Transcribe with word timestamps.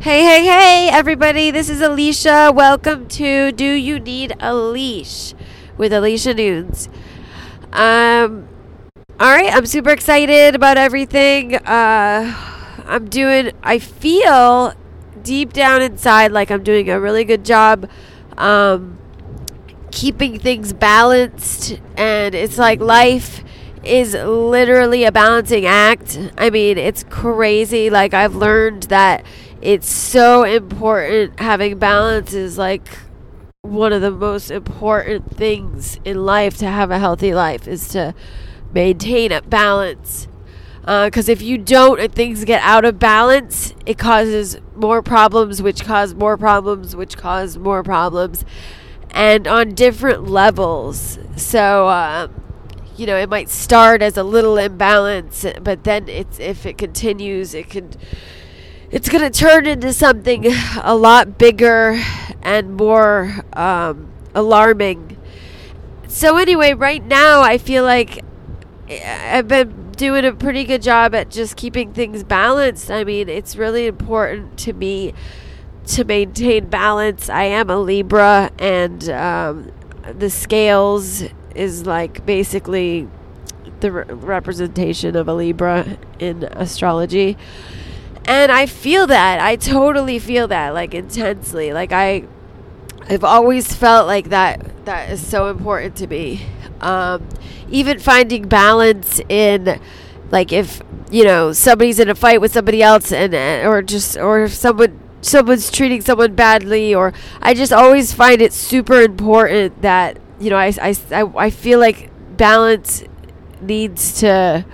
Hey, 0.00 0.22
hey, 0.22 0.44
hey, 0.44 0.88
everybody. 0.92 1.50
This 1.50 1.68
is 1.68 1.80
Alicia. 1.80 2.52
Welcome 2.54 3.08
to 3.08 3.50
Do 3.50 3.64
You 3.64 3.98
Need 3.98 4.30
a 4.30 4.52
Leesh 4.52 5.34
with 5.76 5.92
Alicia 5.92 6.34
Nunes. 6.34 6.88
Um, 7.72 8.48
all 9.18 9.34
right, 9.34 9.52
I'm 9.52 9.66
super 9.66 9.90
excited 9.90 10.54
about 10.54 10.78
everything. 10.78 11.56
Uh, 11.56 12.32
I'm 12.86 13.08
doing, 13.08 13.50
I 13.64 13.80
feel 13.80 14.72
deep 15.20 15.52
down 15.52 15.82
inside 15.82 16.30
like 16.30 16.52
I'm 16.52 16.62
doing 16.62 16.88
a 16.88 17.00
really 17.00 17.24
good 17.24 17.44
job 17.44 17.90
um, 18.36 18.98
keeping 19.90 20.38
things 20.38 20.72
balanced. 20.72 21.80
And 21.96 22.36
it's 22.36 22.56
like 22.56 22.78
life 22.78 23.42
is 23.82 24.14
literally 24.14 25.04
a 25.04 25.12
balancing 25.12 25.66
act. 25.66 26.18
I 26.38 26.50
mean, 26.50 26.78
it's 26.78 27.02
crazy. 27.04 27.90
Like, 27.90 28.14
I've 28.14 28.36
learned 28.36 28.84
that 28.84 29.24
it's 29.60 29.88
so 29.88 30.44
important 30.44 31.40
having 31.40 31.78
balance 31.78 32.32
is 32.32 32.58
like 32.58 32.86
one 33.62 33.92
of 33.92 34.00
the 34.00 34.10
most 34.10 34.50
important 34.50 35.36
things 35.36 35.98
in 36.04 36.24
life 36.24 36.56
to 36.58 36.66
have 36.66 36.90
a 36.90 36.98
healthy 36.98 37.34
life 37.34 37.66
is 37.66 37.88
to 37.88 38.14
maintain 38.72 39.32
a 39.32 39.42
balance. 39.42 40.28
Because 40.80 41.28
uh, 41.28 41.32
if 41.32 41.42
you 41.42 41.58
don't 41.58 42.00
and 42.00 42.14
things 42.14 42.44
get 42.44 42.62
out 42.62 42.84
of 42.84 42.98
balance 42.98 43.74
it 43.84 43.98
causes 43.98 44.58
more 44.74 45.02
problems 45.02 45.60
which 45.60 45.84
cause 45.84 46.14
more 46.14 46.38
problems 46.38 46.96
which 46.96 47.16
cause 47.16 47.58
more 47.58 47.82
problems 47.82 48.44
and 49.10 49.46
on 49.46 49.74
different 49.74 50.28
levels. 50.28 51.18
So 51.36 51.88
uh, 51.88 52.28
you 52.96 53.06
know 53.06 53.16
it 53.16 53.28
might 53.28 53.50
start 53.50 54.02
as 54.02 54.16
a 54.16 54.22
little 54.22 54.56
imbalance 54.56 55.44
but 55.62 55.84
then 55.84 56.08
it's 56.08 56.38
if 56.38 56.64
it 56.64 56.78
continues 56.78 57.54
it 57.54 57.68
can 57.68 57.90
it's 58.90 59.08
going 59.08 59.30
to 59.30 59.38
turn 59.38 59.66
into 59.66 59.92
something 59.92 60.46
a 60.82 60.94
lot 60.94 61.38
bigger 61.38 62.02
and 62.42 62.74
more 62.74 63.34
um, 63.52 64.10
alarming. 64.34 65.16
So, 66.08 66.36
anyway, 66.36 66.72
right 66.72 67.04
now 67.04 67.42
I 67.42 67.58
feel 67.58 67.84
like 67.84 68.24
eh, 68.88 69.36
I've 69.36 69.48
been 69.48 69.92
doing 69.92 70.24
a 70.24 70.32
pretty 70.32 70.64
good 70.64 70.80
job 70.80 71.14
at 71.14 71.30
just 71.30 71.56
keeping 71.56 71.92
things 71.92 72.24
balanced. 72.24 72.90
I 72.90 73.04
mean, 73.04 73.28
it's 73.28 73.56
really 73.56 73.86
important 73.86 74.56
to 74.60 74.72
me 74.72 75.12
to 75.88 76.04
maintain 76.04 76.68
balance. 76.68 77.28
I 77.28 77.44
am 77.44 77.68
a 77.68 77.78
Libra, 77.78 78.50
and 78.58 79.08
um, 79.10 79.72
the 80.18 80.30
scales 80.30 81.24
is 81.54 81.84
like 81.84 82.24
basically 82.24 83.08
the 83.80 83.92
re- 83.92 84.04
representation 84.08 85.14
of 85.14 85.28
a 85.28 85.34
Libra 85.34 85.98
in 86.18 86.44
astrology 86.44 87.36
and 88.28 88.52
I 88.52 88.66
feel 88.66 89.06
that. 89.06 89.40
I 89.40 89.56
totally 89.56 90.18
feel 90.18 90.46
that 90.48 90.74
like 90.74 90.94
intensely. 90.94 91.72
Like 91.72 91.92
I 91.92 92.24
I've 93.08 93.24
always 93.24 93.74
felt 93.74 94.06
like 94.06 94.28
that 94.28 94.84
that 94.84 95.10
is 95.10 95.26
so 95.26 95.48
important 95.48 95.96
to 95.96 96.06
me. 96.06 96.42
Um, 96.80 97.26
even 97.70 97.98
finding 97.98 98.46
balance 98.46 99.20
in 99.28 99.80
like 100.30 100.52
if 100.52 100.82
you 101.10 101.24
know 101.24 101.52
somebody's 101.52 101.98
in 101.98 102.10
a 102.10 102.14
fight 102.14 102.40
with 102.40 102.52
somebody 102.52 102.82
else 102.82 103.10
and 103.12 103.34
or 103.66 103.80
just 103.80 104.18
or 104.18 104.44
if 104.44 104.52
someone 104.52 105.00
someone's 105.22 105.70
treating 105.70 106.02
someone 106.02 106.34
badly 106.34 106.94
or 106.94 107.14
I 107.40 107.54
just 107.54 107.72
always 107.72 108.12
find 108.12 108.42
it 108.42 108.52
super 108.52 109.00
important 109.00 109.80
that 109.80 110.18
you 110.38 110.50
know 110.50 110.56
I, 110.56 110.74
I, 110.80 110.96
I, 111.10 111.46
I 111.46 111.50
feel 111.50 111.80
like 111.80 112.10
balance 112.36 113.04
needs 113.62 114.20
to 114.20 114.66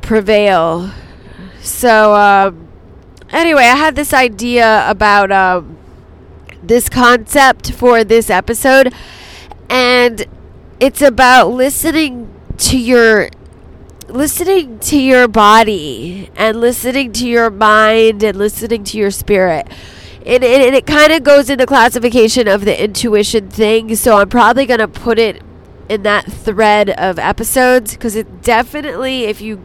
prevail 0.00 0.90
so, 1.64 2.14
um, 2.14 2.68
anyway, 3.30 3.62
I 3.62 3.76
had 3.76 3.96
this 3.96 4.12
idea 4.12 4.88
about 4.88 5.32
um, 5.32 5.78
this 6.62 6.90
concept 6.90 7.72
for 7.72 8.04
this 8.04 8.28
episode, 8.28 8.92
and 9.70 10.26
it's 10.78 11.00
about 11.00 11.48
listening 11.48 12.30
to 12.58 12.78
your 12.78 13.30
listening 14.08 14.78
to 14.80 15.00
your 15.00 15.26
body 15.26 16.30
and 16.36 16.60
listening 16.60 17.12
to 17.12 17.26
your 17.26 17.48
mind 17.48 18.22
and 18.22 18.36
listening 18.36 18.84
to 18.84 18.98
your 18.98 19.10
spirit. 19.10 19.66
And, 20.26 20.44
and, 20.44 20.62
and 20.62 20.74
it 20.74 20.86
kind 20.86 21.12
of 21.12 21.22
goes 21.22 21.48
in 21.48 21.58
the 21.58 21.66
classification 21.66 22.46
of 22.46 22.66
the 22.66 22.84
intuition 22.84 23.48
thing. 23.48 23.96
So 23.96 24.18
I'm 24.18 24.28
probably 24.28 24.66
going 24.66 24.80
to 24.80 24.88
put 24.88 25.18
it 25.18 25.42
in 25.88 26.02
that 26.02 26.26
thread 26.26 26.90
of 26.90 27.18
episodes 27.18 27.94
because 27.94 28.14
it 28.14 28.42
definitely, 28.42 29.24
if 29.24 29.40
you 29.40 29.64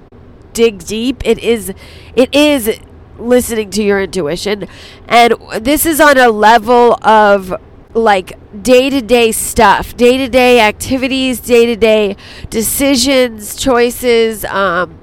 dig 0.59 0.83
deep, 0.85 1.21
it 1.25 1.39
is 1.39 1.73
it 2.15 2.35
is 2.35 2.79
listening 3.17 3.69
to 3.71 3.81
your 3.83 4.01
intuition. 4.01 4.67
And 5.07 5.35
this 5.61 5.85
is 5.85 6.01
on 6.01 6.17
a 6.17 6.29
level 6.29 6.97
of 7.01 7.53
like 7.93 8.37
day 8.61 8.89
to 8.89 9.01
day 9.01 9.31
stuff, 9.31 9.95
day 9.95 10.17
to 10.17 10.27
day 10.27 10.59
activities, 10.59 11.39
day 11.39 11.65
to 11.65 11.75
day 11.75 12.17
decisions, 12.49 13.55
choices, 13.55 14.43
um, 14.45 14.99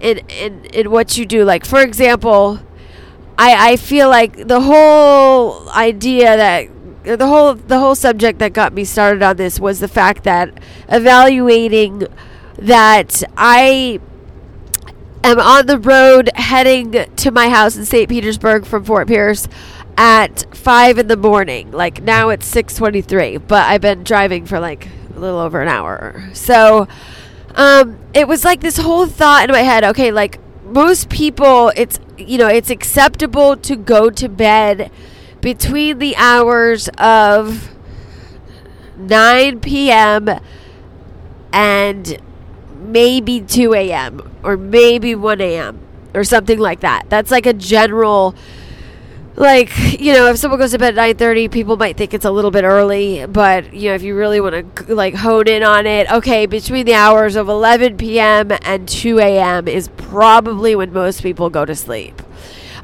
in, 0.00 0.18
in, 0.28 0.64
in 0.66 0.90
what 0.90 1.16
you 1.18 1.26
do. 1.26 1.44
Like, 1.44 1.64
for 1.66 1.80
example, 1.82 2.60
I, 3.38 3.72
I 3.72 3.76
feel 3.76 4.08
like 4.08 4.48
the 4.48 4.60
whole 4.60 5.68
idea 5.70 6.36
that 6.36 6.68
the 7.18 7.26
whole 7.26 7.52
the 7.54 7.78
whole 7.78 7.94
subject 7.94 8.38
that 8.38 8.54
got 8.54 8.72
me 8.72 8.84
started 8.84 9.22
on 9.22 9.36
this 9.36 9.60
was 9.60 9.78
the 9.80 9.88
fact 9.88 10.24
that 10.24 10.48
evaluating 10.88 12.06
that 12.58 13.22
I 13.36 14.00
am 15.24 15.40
on 15.40 15.66
the 15.66 15.78
road 15.78 16.30
heading 16.34 16.92
to 17.16 17.30
my 17.30 17.48
house 17.48 17.76
in 17.76 17.84
St. 17.84 18.08
Petersburg 18.08 18.66
from 18.66 18.84
Fort 18.84 19.08
Pierce 19.08 19.48
at 19.96 20.44
five 20.54 20.98
in 20.98 21.08
the 21.08 21.16
morning. 21.16 21.72
Like 21.72 22.02
now 22.02 22.28
it's 22.28 22.46
six 22.46 22.74
twenty 22.74 23.00
three, 23.00 23.38
but 23.38 23.66
I've 23.68 23.80
been 23.80 24.04
driving 24.04 24.46
for 24.46 24.60
like 24.60 24.88
a 25.16 25.18
little 25.18 25.38
over 25.38 25.62
an 25.62 25.68
hour. 25.68 26.28
So 26.34 26.86
um, 27.54 27.98
it 28.12 28.28
was 28.28 28.44
like 28.44 28.60
this 28.60 28.76
whole 28.76 29.06
thought 29.06 29.48
in 29.48 29.52
my 29.52 29.62
head. 29.62 29.84
Okay, 29.84 30.10
like 30.12 30.38
most 30.64 31.08
people, 31.08 31.72
it's 31.76 31.98
you 32.18 32.38
know 32.38 32.48
it's 32.48 32.70
acceptable 32.70 33.56
to 33.56 33.76
go 33.76 34.10
to 34.10 34.28
bed 34.28 34.90
between 35.40 35.98
the 35.98 36.16
hours 36.16 36.88
of 36.98 37.74
nine 38.96 39.60
p.m. 39.60 40.28
and 41.52 42.18
maybe 42.94 43.40
2 43.40 43.74
a.m. 43.74 44.22
or 44.44 44.56
maybe 44.56 45.14
1 45.16 45.40
a.m. 45.40 45.80
or 46.14 46.22
something 46.22 46.60
like 46.60 46.80
that. 46.80 47.10
That's 47.10 47.30
like 47.32 47.44
a 47.44 47.52
general 47.52 48.34
like 49.36 50.00
you 50.00 50.12
know 50.12 50.28
if 50.28 50.38
someone 50.38 50.60
goes 50.60 50.70
to 50.70 50.78
bed 50.78 50.96
at 50.96 51.16
9.30 51.18 51.50
people 51.50 51.76
might 51.76 51.96
think 51.96 52.14
it's 52.14 52.24
a 52.24 52.30
little 52.30 52.52
bit 52.52 52.62
early 52.62 53.26
but 53.26 53.74
you 53.74 53.88
know 53.88 53.94
if 53.96 54.02
you 54.04 54.14
really 54.14 54.40
want 54.40 54.76
to 54.76 54.94
like 54.94 55.12
hone 55.12 55.48
in 55.48 55.64
on 55.64 55.86
it 55.86 56.08
okay 56.08 56.46
between 56.46 56.86
the 56.86 56.94
hours 56.94 57.34
of 57.34 57.48
11 57.48 57.96
p.m 57.96 58.52
and 58.62 58.88
2 58.88 59.18
a.m 59.18 59.66
is 59.66 59.88
probably 59.96 60.76
when 60.76 60.92
most 60.92 61.20
people 61.20 61.50
go 61.50 61.64
to 61.64 61.74
sleep 61.74 62.22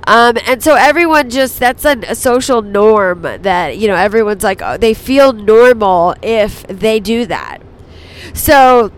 um, 0.09 0.37
and 0.44 0.60
so 0.60 0.75
everyone 0.75 1.31
just 1.31 1.60
that's 1.60 1.84
a, 1.84 1.97
a, 2.09 2.16
social 2.16 2.62
norm 2.62 3.22
that 3.22 3.78
you 3.78 3.87
know 3.87 3.94
everyone's 3.94 4.42
like 4.42 4.60
oh, 4.60 4.77
they 4.77 4.92
feel 4.92 5.32
normal 5.32 6.16
if 6.21 6.66
they 6.66 6.98
do 6.98 7.27
that 7.27 7.59
so 8.34 8.91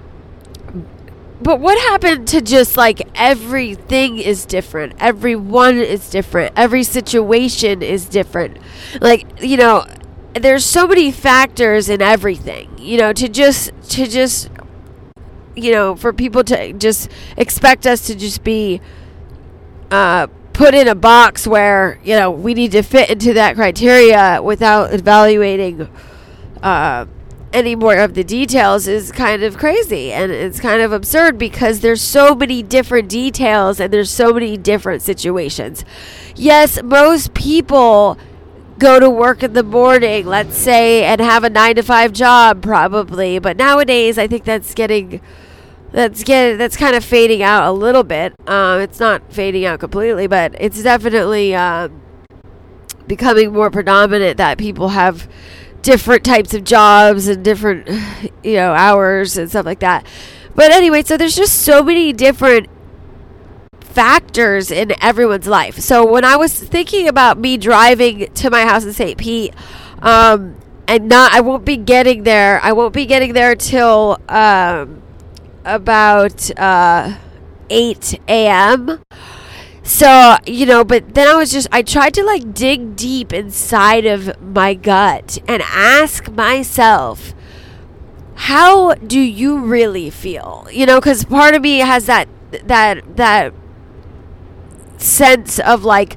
but 1.43 1.61
what 1.61 1.79
happened 1.91 2.29
to 2.29 2.41
just 2.41 2.77
like 2.77 3.03
everything 3.15 4.19
is 4.19 4.45
different? 4.47 4.95
Everyone 4.99 5.79
is 5.79 6.09
different. 6.11 6.53
Every 6.57 6.83
situation 6.85 7.83
is 7.83 8.09
different. 8.09 8.59
Like 9.01 9.43
you 9.43 9.57
know 9.57 9.87
there's 10.35 10.65
so 10.65 10.87
many 10.87 11.11
factors 11.13 11.89
in 11.91 12.01
everything 12.01 12.71
you 12.79 12.97
know 12.97 13.13
to 13.13 13.29
just 13.29 13.71
to 13.91 14.07
just 14.07 14.51
you 15.55 15.73
know 15.73 15.95
for 15.95 16.13
people 16.13 16.43
to 16.45 16.73
just 16.75 17.11
expect 17.37 17.87
us 17.87 18.07
to 18.07 18.15
just 18.15 18.43
be 18.43 18.81
uh, 19.91 20.27
put 20.53 20.75
in 20.75 20.89
a 20.89 20.95
box 20.95 21.47
where 21.47 22.01
you 22.03 22.15
know 22.17 22.31
we 22.31 22.55
need 22.55 22.73
to 22.73 22.83
fit 22.83 23.11
into 23.11 23.35
that 23.35 23.57
criteria 23.57 24.41
without 24.43 24.93
evaluating 24.95 25.89
uh, 26.63 27.05
any 27.53 27.75
more 27.75 27.97
of 27.97 28.15
the 28.15 28.25
details 28.25 28.87
is 28.87 29.13
kind 29.13 29.43
of 29.43 29.59
crazy 29.59 30.13
and 30.13 30.33
it's 30.33 30.61
kind 30.61 30.81
of 30.81 30.93
absurd 30.93 31.39
because 31.39 31.81
there's 31.81 32.01
so 32.01 32.35
many 32.35 32.63
different 32.63 33.09
details 33.09 33.79
and 33.81 33.93
there's 33.93 34.11
so 34.11 34.33
many 34.33 34.57
different 34.57 35.03
situations. 35.03 35.85
Yes, 36.35 36.83
most 36.83 37.35
people 37.35 38.17
go 38.79 38.99
to 38.99 39.09
work 39.09 39.43
in 39.43 39.53
the 39.53 39.63
morning, 39.63 40.27
let's 40.27 40.57
say, 40.57 41.05
and 41.05 41.21
have 41.21 41.45
a 41.45 41.51
9 41.51 41.77
to 41.77 41.83
5 41.83 42.13
job 42.13 42.63
probably, 42.63 43.39
but 43.39 43.57
nowadays 43.57 44.19
I 44.19 44.27
think 44.27 44.45
that's 44.45 44.75
getting 44.75 45.21
that's 45.93 46.25
getting 46.25 46.57
that's 46.57 46.77
kind 46.77 46.97
of 46.97 47.05
fading 47.05 47.43
out 47.43 47.69
a 47.69 47.73
little 47.73 48.03
bit. 48.03 48.35
Um, 48.49 48.81
it's 48.81 48.99
not 48.99 49.31
fading 49.33 49.67
out 49.67 49.79
completely, 49.79 50.27
but 50.27 50.57
it's 50.59 50.83
definitely 50.83 51.55
um, 51.55 52.01
becoming 53.07 53.53
more 53.53 53.71
predominant 53.71 54.39
that 54.39 54.57
people 54.57 54.89
have 54.89 55.29
different 55.83 56.25
types 56.25 56.55
of 56.55 56.65
jobs 56.65 57.29
and 57.29 57.45
different, 57.45 57.89
you 58.43 58.55
know, 58.55 58.73
hours 58.73 59.37
and 59.37 59.51
stuff 59.51 59.67
like 59.67 59.81
that. 59.81 60.07
But 60.55 60.71
anyway, 60.71 61.03
so 61.03 61.17
there's 61.17 61.37
just 61.37 61.63
so 61.63 61.83
many 61.83 62.13
different 62.13 62.69
factors 63.81 64.71
in 64.71 64.95
everyone's 65.03 65.47
life. 65.47 65.79
So 65.79 66.05
when 66.07 66.25
I 66.25 66.37
was 66.37 66.59
thinking 66.59 67.09
about 67.09 67.39
me 67.39 67.57
driving 67.57 68.33
to 68.33 68.51
my 68.51 68.63
house 68.63 68.85
in 68.85 68.93
St. 68.93 69.19
Pete, 69.19 69.55
um, 70.01 70.57
and 70.89 71.09
not, 71.09 71.33
I 71.33 71.41
won't 71.41 71.65
be 71.65 71.77
getting 71.77 72.25
there. 72.25 72.61
I 72.63 72.73
won't 72.73 72.93
be 72.93 73.07
getting 73.07 73.33
there 73.33 73.55
till 73.55 74.21
um, 74.29 75.03
about 75.65 76.59
uh, 76.59 77.17
eight 77.71 78.19
a.m. 78.29 79.03
So, 79.83 80.37
you 80.47 80.65
know, 80.65 80.85
but 80.85 81.15
then 81.15 81.27
I 81.27 81.35
was 81.35 81.51
just, 81.53 81.67
I 81.73 81.83
tried 81.83 82.15
to 82.15 82.23
like 82.25 82.55
dig 82.55 82.95
deep 82.95 83.33
inside 83.33 84.07
of 84.07 84.41
my 84.41 84.75
gut 84.75 85.39
and 85.49 85.63
ask 85.63 86.31
myself, 86.31 87.35
how 88.35 88.95
do 88.95 89.19
you 89.19 89.59
really 89.59 90.09
feel? 90.09 90.69
You 90.71 90.87
know, 90.87 91.01
because 91.01 91.25
part 91.25 91.55
of 91.55 91.63
me 91.63 91.79
has 91.79 92.07
that, 92.07 92.29
that, 92.65 93.17
that 93.17 93.53
sense 94.99 95.59
of 95.59 95.85
like, 95.85 96.17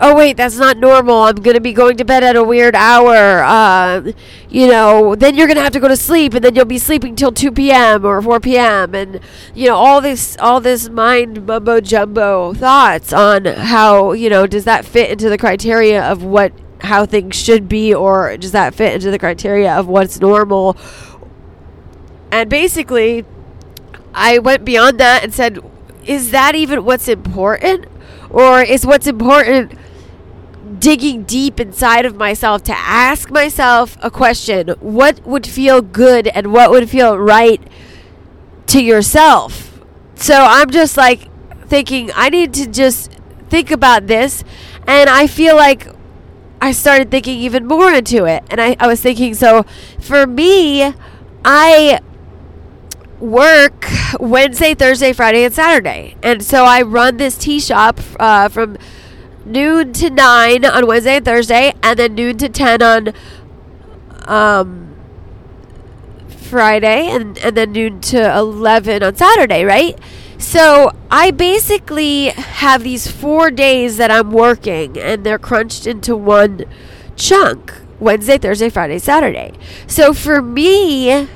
oh 0.00 0.14
wait 0.14 0.36
that's 0.36 0.56
not 0.56 0.76
normal. 0.78 1.22
I'm 1.22 1.36
gonna 1.36 1.60
be 1.60 1.72
going 1.72 1.96
to 1.96 2.04
bed 2.04 2.24
at 2.24 2.36
a 2.36 2.42
weird 2.42 2.74
hour. 2.74 3.42
Um, 3.44 4.12
you 4.48 4.66
know 4.68 5.14
then 5.14 5.34
you're 5.34 5.46
gonna 5.46 5.62
have 5.62 5.72
to 5.72 5.80
go 5.80 5.88
to 5.88 5.96
sleep 5.96 6.34
and 6.34 6.44
then 6.44 6.54
you'll 6.54 6.64
be 6.64 6.78
sleeping 6.78 7.16
till 7.16 7.32
2 7.32 7.52
p.m 7.52 8.04
or 8.04 8.20
4 8.22 8.40
p.m 8.40 8.94
and 8.94 9.20
you 9.54 9.68
know 9.68 9.76
all 9.76 10.00
this 10.00 10.36
all 10.38 10.60
this 10.60 10.88
mind 10.88 11.46
mumbo 11.46 11.80
jumbo 11.80 12.54
thoughts 12.54 13.12
on 13.12 13.44
how 13.44 14.12
you 14.12 14.30
know 14.30 14.46
does 14.46 14.64
that 14.64 14.84
fit 14.84 15.10
into 15.10 15.28
the 15.28 15.38
criteria 15.38 16.02
of 16.02 16.22
what 16.22 16.52
how 16.82 17.04
things 17.04 17.36
should 17.36 17.68
be 17.68 17.92
or 17.92 18.36
does 18.36 18.52
that 18.52 18.74
fit 18.74 18.94
into 18.94 19.10
the 19.10 19.18
criteria 19.18 19.74
of 19.74 19.88
what's 19.88 20.20
normal? 20.20 20.76
And 22.30 22.48
basically 22.50 23.24
i 24.14 24.38
went 24.38 24.64
beyond 24.64 24.98
that 25.00 25.22
and 25.22 25.34
said 25.34 25.58
is 26.06 26.30
that 26.30 26.54
even 26.54 26.84
what's 26.84 27.08
important? 27.08 27.86
Or 28.30 28.62
is 28.62 28.86
what's 28.86 29.06
important 29.06 29.72
digging 30.78 31.24
deep 31.24 31.60
inside 31.60 32.04
of 32.06 32.16
myself 32.16 32.62
to 32.64 32.76
ask 32.76 33.30
myself 33.30 33.96
a 34.02 34.10
question. 34.10 34.68
What 34.80 35.24
would 35.26 35.46
feel 35.46 35.82
good 35.82 36.28
and 36.28 36.52
what 36.52 36.70
would 36.70 36.90
feel 36.90 37.18
right 37.18 37.60
to 38.68 38.82
yourself? 38.82 39.80
So 40.16 40.34
i'm 40.34 40.70
just 40.70 40.96
like 40.96 41.28
thinking 41.66 42.10
i 42.14 42.28
need 42.28 42.54
to 42.54 42.66
just 42.66 43.12
think 43.48 43.70
about 43.70 44.06
this. 44.06 44.44
And 44.86 45.10
i 45.10 45.26
feel 45.26 45.56
like 45.56 45.88
i 46.60 46.72
started 46.72 47.10
thinking 47.10 47.38
even 47.38 47.66
more 47.66 47.92
into 47.92 48.24
it. 48.24 48.44
And 48.50 48.60
i, 48.60 48.76
I 48.80 48.86
was 48.86 49.00
thinking 49.00 49.34
so 49.34 49.64
for 50.00 50.26
me 50.26 50.94
i 51.44 52.00
work 53.20 53.86
Wednesday, 54.20 54.74
Thursday, 54.74 55.12
Friday, 55.12 55.44
and 55.44 55.54
Saturday. 55.54 56.16
And 56.22 56.44
so 56.44 56.64
I 56.64 56.82
run 56.82 57.16
this 57.16 57.36
tea 57.38 57.60
shop 57.60 58.00
uh, 58.20 58.48
from 58.48 58.76
noon 59.46 59.92
to 59.94 60.10
9 60.10 60.64
on 60.64 60.86
Wednesday 60.86 61.16
and 61.16 61.24
Thursday, 61.24 61.72
and 61.82 61.98
then 61.98 62.14
noon 62.14 62.38
to 62.38 62.48
10 62.48 62.82
on 62.82 63.12
um, 64.26 64.96
Friday, 66.28 67.08
and, 67.08 67.38
and 67.38 67.56
then 67.56 67.72
noon 67.72 68.00
to 68.02 68.36
11 68.36 69.02
on 69.02 69.14
Saturday, 69.14 69.64
right? 69.64 69.98
So 70.38 70.92
I 71.10 71.30
basically 71.30 72.26
have 72.26 72.82
these 72.82 73.10
four 73.10 73.50
days 73.50 73.96
that 73.96 74.10
I'm 74.10 74.30
working, 74.30 74.98
and 74.98 75.24
they're 75.24 75.38
crunched 75.38 75.86
into 75.86 76.16
one 76.16 76.64
chunk 77.16 77.72
Wednesday, 77.98 78.36
Thursday, 78.36 78.68
Friday, 78.68 78.98
Saturday. 78.98 79.52
So 79.86 80.12
for 80.12 80.42
me, 80.42 81.28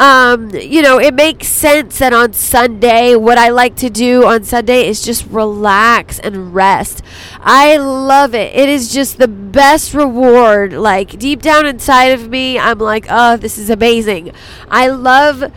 um, 0.00 0.48
you 0.54 0.80
know, 0.80 0.98
it 0.98 1.12
makes 1.12 1.46
sense 1.46 1.98
that 1.98 2.14
on 2.14 2.32
Sunday, 2.32 3.14
what 3.14 3.36
I 3.36 3.50
like 3.50 3.76
to 3.76 3.90
do 3.90 4.24
on 4.24 4.44
Sunday 4.44 4.88
is 4.88 5.02
just 5.02 5.26
relax 5.26 6.18
and 6.18 6.54
rest. 6.54 7.02
I 7.38 7.76
love 7.76 8.34
it. 8.34 8.56
It 8.56 8.70
is 8.70 8.94
just 8.94 9.18
the 9.18 9.28
best 9.28 9.92
reward. 9.92 10.72
Like 10.72 11.18
deep 11.18 11.42
down 11.42 11.66
inside 11.66 12.12
of 12.12 12.30
me, 12.30 12.58
I'm 12.58 12.78
like, 12.78 13.08
oh, 13.10 13.36
this 13.36 13.58
is 13.58 13.68
amazing. 13.68 14.32
I 14.70 14.86
love 14.86 15.52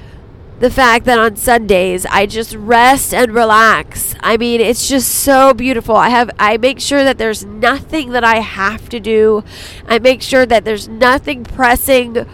the 0.59 0.69
fact 0.69 1.05
that 1.05 1.17
on 1.17 1.37
Sundays 1.37 2.05
I 2.07 2.25
just 2.25 2.53
rest 2.53 3.13
and 3.13 3.33
relax. 3.33 4.13
I 4.19 4.35
mean, 4.35 4.59
it's 4.59 4.89
just 4.89 5.07
so 5.09 5.53
beautiful. 5.53 5.95
I 5.95 6.09
have 6.09 6.29
I 6.37 6.57
make 6.57 6.81
sure 6.81 7.05
that 7.05 7.17
there's 7.17 7.45
nothing 7.45 8.09
that 8.09 8.25
I 8.25 8.41
have 8.41 8.89
to 8.89 8.99
do. 8.99 9.45
I 9.87 9.99
make 9.99 10.21
sure 10.21 10.45
that 10.45 10.65
there's 10.65 10.89
nothing 10.89 11.45
pressing 11.45 12.25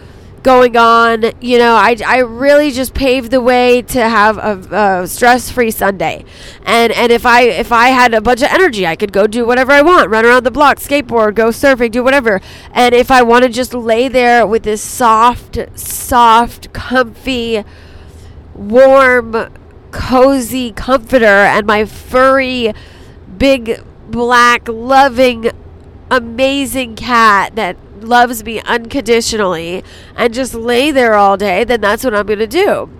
going 0.42 0.76
on. 0.76 1.32
You 1.40 1.58
know, 1.58 1.74
I, 1.74 1.96
I 2.06 2.18
really 2.18 2.70
just 2.70 2.94
paved 2.94 3.30
the 3.30 3.40
way 3.40 3.82
to 3.82 4.08
have 4.08 4.38
a, 4.38 5.02
a 5.02 5.06
stress-free 5.06 5.70
Sunday. 5.70 6.24
And 6.64 6.92
and 6.92 7.12
if 7.12 7.26
I 7.26 7.42
if 7.42 7.72
I 7.72 7.88
had 7.88 8.14
a 8.14 8.20
bunch 8.20 8.42
of 8.42 8.48
energy, 8.48 8.86
I 8.86 8.96
could 8.96 9.12
go 9.12 9.26
do 9.26 9.46
whatever 9.46 9.72
I 9.72 9.82
want, 9.82 10.10
run 10.10 10.24
around 10.24 10.44
the 10.44 10.50
block, 10.50 10.78
skateboard, 10.78 11.34
go 11.34 11.48
surfing, 11.48 11.90
do 11.90 12.02
whatever. 12.02 12.40
And 12.72 12.94
if 12.94 13.10
I 13.10 13.22
want 13.22 13.44
to 13.44 13.50
just 13.50 13.74
lay 13.74 14.08
there 14.08 14.46
with 14.46 14.62
this 14.62 14.82
soft, 14.82 15.58
soft, 15.74 16.72
comfy, 16.72 17.64
warm, 18.54 19.50
cozy 19.90 20.72
comforter 20.72 21.24
and 21.26 21.66
my 21.66 21.84
furry, 21.84 22.72
big, 23.38 23.82
black, 24.08 24.68
loving, 24.68 25.50
amazing 26.10 26.96
cat 26.96 27.54
that 27.56 27.76
loves 28.04 28.44
me 28.44 28.60
unconditionally 28.60 29.84
and 30.16 30.32
just 30.34 30.54
lay 30.54 30.90
there 30.90 31.14
all 31.14 31.36
day, 31.36 31.64
then 31.64 31.80
that's 31.80 32.04
what 32.04 32.14
I'm 32.14 32.26
going 32.26 32.38
to 32.38 32.46
do. 32.46 32.90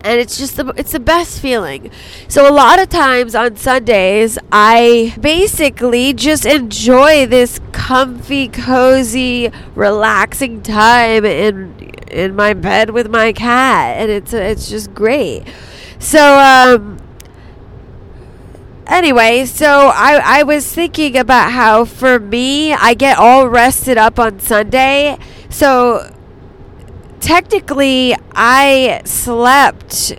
And 0.00 0.20
it's 0.20 0.38
just 0.38 0.56
the 0.56 0.72
it's 0.76 0.92
the 0.92 1.00
best 1.00 1.40
feeling. 1.40 1.90
So 2.28 2.48
a 2.48 2.54
lot 2.54 2.80
of 2.80 2.88
times 2.88 3.34
on 3.34 3.56
Sundays, 3.56 4.38
I 4.52 5.14
basically 5.20 6.12
just 6.14 6.46
enjoy 6.46 7.26
this 7.26 7.60
comfy, 7.72 8.46
cozy, 8.46 9.50
relaxing 9.74 10.62
time 10.62 11.24
in 11.24 11.74
in 12.12 12.36
my 12.36 12.54
bed 12.54 12.90
with 12.90 13.10
my 13.10 13.32
cat, 13.32 13.96
and 13.96 14.08
it's 14.10 14.32
it's 14.32 14.68
just 14.68 14.94
great. 14.94 15.42
So 15.98 16.38
um 16.38 16.98
anyway, 18.88 19.44
so 19.46 19.90
I, 19.94 20.40
I 20.40 20.42
was 20.42 20.72
thinking 20.72 21.16
about 21.16 21.52
how 21.52 21.84
for 21.84 22.18
me, 22.18 22.72
I 22.72 22.94
get 22.94 23.18
all 23.18 23.48
rested 23.48 23.98
up 23.98 24.18
on 24.18 24.40
Sunday. 24.40 25.18
So 25.48 26.12
technically, 27.20 28.16
I 28.32 29.02
slept 29.04 30.14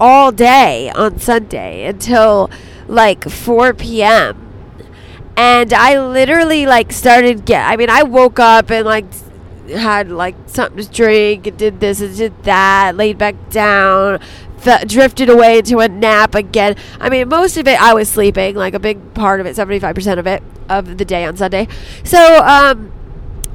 all 0.00 0.32
day 0.32 0.90
on 0.90 1.18
Sunday 1.18 1.86
until 1.86 2.50
like 2.88 3.28
4 3.28 3.74
p.m. 3.74 4.48
And 5.36 5.72
I 5.72 5.98
literally 6.04 6.66
like 6.66 6.92
started 6.92 7.46
get 7.46 7.66
I 7.66 7.76
mean 7.76 7.88
I 7.88 8.02
woke 8.02 8.38
up 8.38 8.70
and 8.70 8.84
like 8.84 9.06
had 9.68 10.10
like 10.10 10.34
something 10.46 10.84
to 10.84 10.90
drink 10.90 11.46
and 11.46 11.56
did 11.56 11.80
this 11.80 12.00
and 12.00 12.16
did 12.16 12.42
that, 12.44 12.96
laid 12.96 13.18
back 13.18 13.50
down, 13.50 14.20
drifted 14.86 15.28
away 15.28 15.58
into 15.58 15.78
a 15.78 15.88
nap 15.88 16.34
again. 16.34 16.76
I 17.00 17.08
mean, 17.08 17.28
most 17.28 17.56
of 17.56 17.66
it 17.68 17.80
I 17.80 17.94
was 17.94 18.08
sleeping, 18.08 18.54
like 18.54 18.74
a 18.74 18.78
big 18.78 19.14
part 19.14 19.40
of 19.40 19.46
it, 19.46 19.56
75% 19.56 20.18
of 20.18 20.26
it, 20.26 20.42
of 20.68 20.98
the 20.98 21.04
day 21.04 21.24
on 21.24 21.36
Sunday. 21.36 21.68
So, 22.04 22.42
um, 22.44 22.92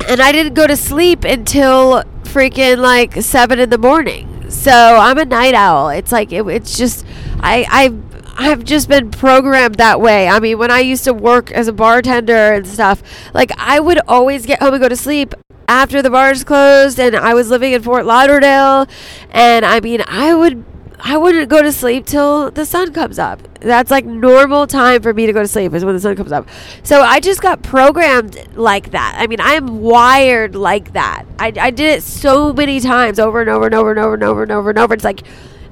and 0.08 0.22
I 0.22 0.32
didn't 0.32 0.54
go 0.54 0.68
to 0.68 0.76
sleep 0.76 1.24
until 1.24 2.04
freaking 2.24 2.78
like 2.78 3.22
7 3.22 3.60
in 3.60 3.70
the 3.70 3.78
morning. 3.78 4.50
So 4.50 4.72
I'm 4.72 5.18
a 5.18 5.26
night 5.26 5.54
owl. 5.54 5.90
It's 5.90 6.12
like, 6.12 6.32
it, 6.32 6.46
it's 6.48 6.78
just, 6.78 7.06
I, 7.40 7.66
I, 7.70 7.94
I've 8.38 8.64
just 8.64 8.88
been 8.88 9.10
programmed 9.10 9.76
that 9.76 10.00
way. 10.00 10.28
I 10.28 10.40
mean, 10.40 10.58
when 10.60 10.72
I 10.72 10.80
used 10.80 11.04
to 11.06 11.14
work 11.14 11.52
as 11.52 11.68
a 11.68 11.74
bartender 11.74 12.54
and 12.54 12.68
stuff, 12.68 13.02
like 13.34 13.52
I 13.58 13.80
would 13.80 14.00
always 14.08 14.46
get 14.46 14.62
home 14.62 14.74
and 14.74 14.82
go 14.82 14.88
to 14.88 14.96
sleep 14.96 15.34
after 15.68 16.02
the 16.02 16.10
bars 16.10 16.44
closed 16.44 17.00
and 17.00 17.16
I 17.16 17.34
was 17.34 17.50
living 17.50 17.74
in 17.74 17.82
Fort 17.82 18.06
Lauderdale 18.06 18.88
and 19.32 19.66
I 19.66 19.82
mean 19.82 20.02
I 20.08 20.34
would 20.34 20.64
I 21.00 21.16
wouldn't 21.18 21.50
go 21.50 21.62
to 21.62 21.72
sleep 21.72 22.06
till 22.06 22.50
the 22.50 22.66
sun 22.66 22.92
comes 22.94 23.20
up. 23.20 23.42
That's 23.60 23.92
like 23.92 24.06
normal 24.06 24.66
time 24.66 25.02
for 25.02 25.14
me 25.14 25.26
to 25.28 25.34
go 25.34 25.42
to 25.42 25.48
sleep 25.48 25.74
is 25.74 25.86
when 25.86 25.94
the 25.94 26.02
sun 26.02 26.16
comes 26.16 26.32
up. 26.32 26.48
So 26.84 27.02
I 27.02 27.20
just 27.20 27.42
got 27.42 27.62
programmed 27.62 28.56
like 28.56 28.92
that. 28.92 29.16
I 29.18 29.28
mean, 29.28 29.40
I 29.40 29.54
am 29.54 29.82
wired 29.82 30.56
like 30.56 30.94
that. 30.94 31.26
I, 31.40 31.54
I 31.60 31.72
did 31.72 31.98
it 31.98 32.04
so 32.04 32.52
many 32.52 32.80
times 32.80 33.20
over 33.20 33.42
and 33.42 33.50
over 33.50 33.66
and 33.66 33.76
over 33.76 33.92
and 33.92 34.00
over 34.00 34.14
and 34.16 34.24
over 34.24 34.44
and 34.44 34.52
over 34.52 34.70
and 34.72 34.80
over. 34.80 34.94
It's 34.96 35.04
like, 35.04 35.22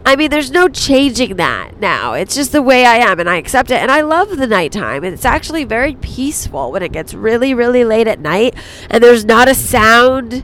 I 0.06 0.16
mean, 0.16 0.30
there's 0.30 0.52
no 0.52 0.68
changing 0.68 1.38
that 1.38 1.80
now. 1.80 2.14
It's 2.14 2.36
just 2.36 2.52
the 2.52 2.62
way 2.62 2.86
I 2.86 2.98
am, 2.98 3.20
and 3.20 3.28
I 3.28 3.38
accept 3.38 3.72
it. 3.72 3.82
And 3.82 3.90
I 3.90 4.02
love 4.02 4.38
the 4.38 4.46
nighttime. 4.46 5.04
It's 5.04 5.26
actually 5.26 5.64
very 5.64 5.96
peaceful 5.96 6.72
when 6.72 6.84
it 6.84 6.92
gets 6.92 7.16
really, 7.16 7.56
really 7.56 7.84
late 7.84 8.08
at 8.08 8.20
night, 8.20 8.54
and 8.92 9.04
there's 9.04 9.26
not 9.26 9.48
a 9.48 9.56
sound 9.56 10.44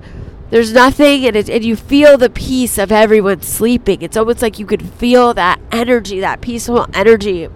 there's 0.51 0.74
nothing 0.74 1.25
and, 1.25 1.36
it, 1.36 1.50
and 1.50 1.63
you 1.65 1.75
feel 1.75 2.17
the 2.17 2.29
peace 2.29 2.77
of 2.77 2.91
everyone 2.91 3.41
sleeping. 3.41 4.01
It's 4.01 4.15
almost 4.15 4.41
like 4.41 4.60
you 4.60 4.65
could 4.65 4.84
feel 4.84 5.34
that 5.34 5.60
energy 5.72 6.20
that 6.20 6.41
peaceful 6.41 6.88
energy 6.93 7.48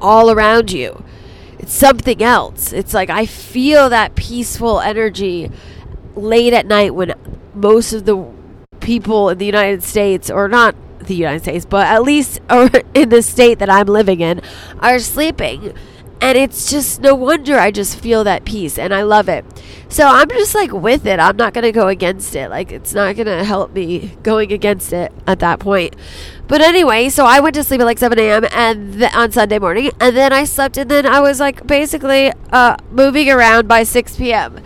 all 0.00 0.30
around 0.30 0.72
you. 0.72 1.04
It's 1.58 1.74
something 1.74 2.22
else. 2.22 2.72
It's 2.72 2.94
like 2.94 3.10
i 3.10 3.26
feel 3.26 3.90
that 3.90 4.14
peaceful 4.14 4.80
energy 4.80 5.50
late 6.14 6.54
at 6.54 6.64
night 6.66 6.94
when 6.94 7.12
most 7.52 7.92
of 7.92 8.06
the 8.06 8.24
people 8.80 9.28
in 9.28 9.38
the 9.38 9.46
united 9.46 9.82
states 9.82 10.30
or 10.30 10.48
not 10.48 10.74
the 11.06 11.14
United 11.14 11.42
States, 11.42 11.64
but 11.64 11.86
at 11.86 12.02
least 12.02 12.40
in 12.94 13.08
the 13.08 13.22
state 13.22 13.58
that 13.58 13.70
I'm 13.70 13.86
living 13.86 14.20
in, 14.20 14.40
are 14.80 14.98
sleeping. 14.98 15.74
And 16.20 16.38
it's 16.38 16.70
just 16.70 17.00
no 17.00 17.14
wonder 17.14 17.58
I 17.58 17.70
just 17.70 17.98
feel 17.98 18.24
that 18.24 18.44
peace 18.44 18.78
and 18.78 18.94
I 18.94 19.02
love 19.02 19.28
it. 19.28 19.44
So 19.88 20.06
I'm 20.06 20.28
just 20.30 20.54
like 20.54 20.72
with 20.72 21.06
it. 21.06 21.20
I'm 21.20 21.36
not 21.36 21.52
going 21.52 21.64
to 21.64 21.72
go 21.72 21.88
against 21.88 22.34
it. 22.34 22.48
Like 22.48 22.72
it's 22.72 22.94
not 22.94 23.16
going 23.16 23.26
to 23.26 23.44
help 23.44 23.72
me 23.72 24.16
going 24.22 24.50
against 24.52 24.92
it 24.92 25.12
at 25.26 25.38
that 25.40 25.60
point. 25.60 25.94
But 26.48 26.60
anyway, 26.60 27.08
so 27.08 27.24
I 27.24 27.40
went 27.40 27.54
to 27.56 27.64
sleep 27.64 27.80
at 27.80 27.84
like 27.84 27.98
7 27.98 28.18
a.m. 28.18 28.44
and 28.52 28.94
th- 28.94 29.14
on 29.14 29.32
Sunday 29.32 29.58
morning, 29.58 29.90
and 30.00 30.16
then 30.16 30.32
I 30.32 30.44
slept, 30.44 30.76
and 30.76 30.88
then 30.90 31.04
I 31.04 31.20
was 31.20 31.40
like 31.40 31.66
basically 31.66 32.32
uh, 32.52 32.76
moving 32.90 33.28
around 33.28 33.66
by 33.66 33.82
6 33.82 34.16
p.m. 34.16 34.62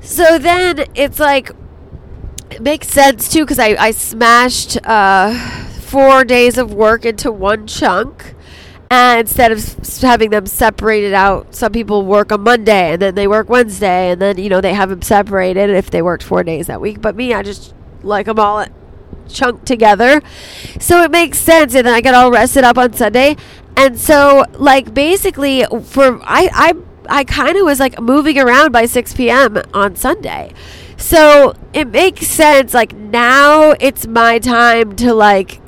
So 0.00 0.38
then 0.38 0.84
it's 0.94 1.20
like 1.20 1.50
it 2.50 2.62
makes 2.62 2.88
sense 2.88 3.28
too 3.32 3.44
because 3.44 3.58
I 3.58 3.76
I 3.78 3.90
smashed 3.92 4.78
uh, 4.84 5.34
four 5.80 6.24
days 6.24 6.58
of 6.58 6.74
work 6.74 7.04
into 7.04 7.30
one 7.30 7.66
chunk. 7.66 8.33
Instead 9.18 9.52
of 9.52 9.62
having 10.00 10.30
them 10.30 10.46
separated 10.46 11.12
out, 11.12 11.54
some 11.54 11.72
people 11.72 12.04
work 12.04 12.32
on 12.32 12.42
Monday 12.42 12.92
and 12.92 13.02
then 13.02 13.14
they 13.14 13.26
work 13.26 13.48
Wednesday, 13.48 14.10
and 14.10 14.20
then 14.20 14.38
you 14.38 14.48
know 14.48 14.60
they 14.60 14.74
have 14.74 14.90
them 14.90 15.02
separated 15.02 15.70
if 15.70 15.90
they 15.90 16.02
worked 16.02 16.22
four 16.22 16.42
days 16.42 16.66
that 16.66 16.80
week. 16.80 17.00
But 17.00 17.16
me, 17.16 17.32
I 17.32 17.42
just 17.42 17.74
like 18.02 18.26
them 18.26 18.38
all 18.38 18.66
chunked 19.28 19.66
together. 19.66 20.22
So 20.80 21.02
it 21.02 21.10
makes 21.10 21.38
sense. 21.38 21.74
And 21.74 21.86
then 21.86 21.94
I 21.94 22.00
got 22.00 22.14
all 22.14 22.30
rested 22.30 22.64
up 22.64 22.78
on 22.78 22.92
Sunday. 22.92 23.36
And 23.76 23.98
so 23.98 24.44
like 24.54 24.94
basically 24.94 25.64
for 25.82 26.20
I 26.22 26.48
I 26.52 26.72
I 27.08 27.24
kind 27.24 27.56
of 27.56 27.64
was 27.64 27.80
like 27.80 28.00
moving 28.00 28.38
around 28.38 28.72
by 28.72 28.86
6 28.86 29.14
p.m. 29.14 29.60
on 29.72 29.96
Sunday. 29.96 30.52
So 30.96 31.54
it 31.72 31.88
makes 31.88 32.28
sense. 32.28 32.72
Like 32.72 32.94
now 32.94 33.74
it's 33.80 34.06
my 34.06 34.38
time 34.38 34.96
to 34.96 35.12
like 35.12 35.60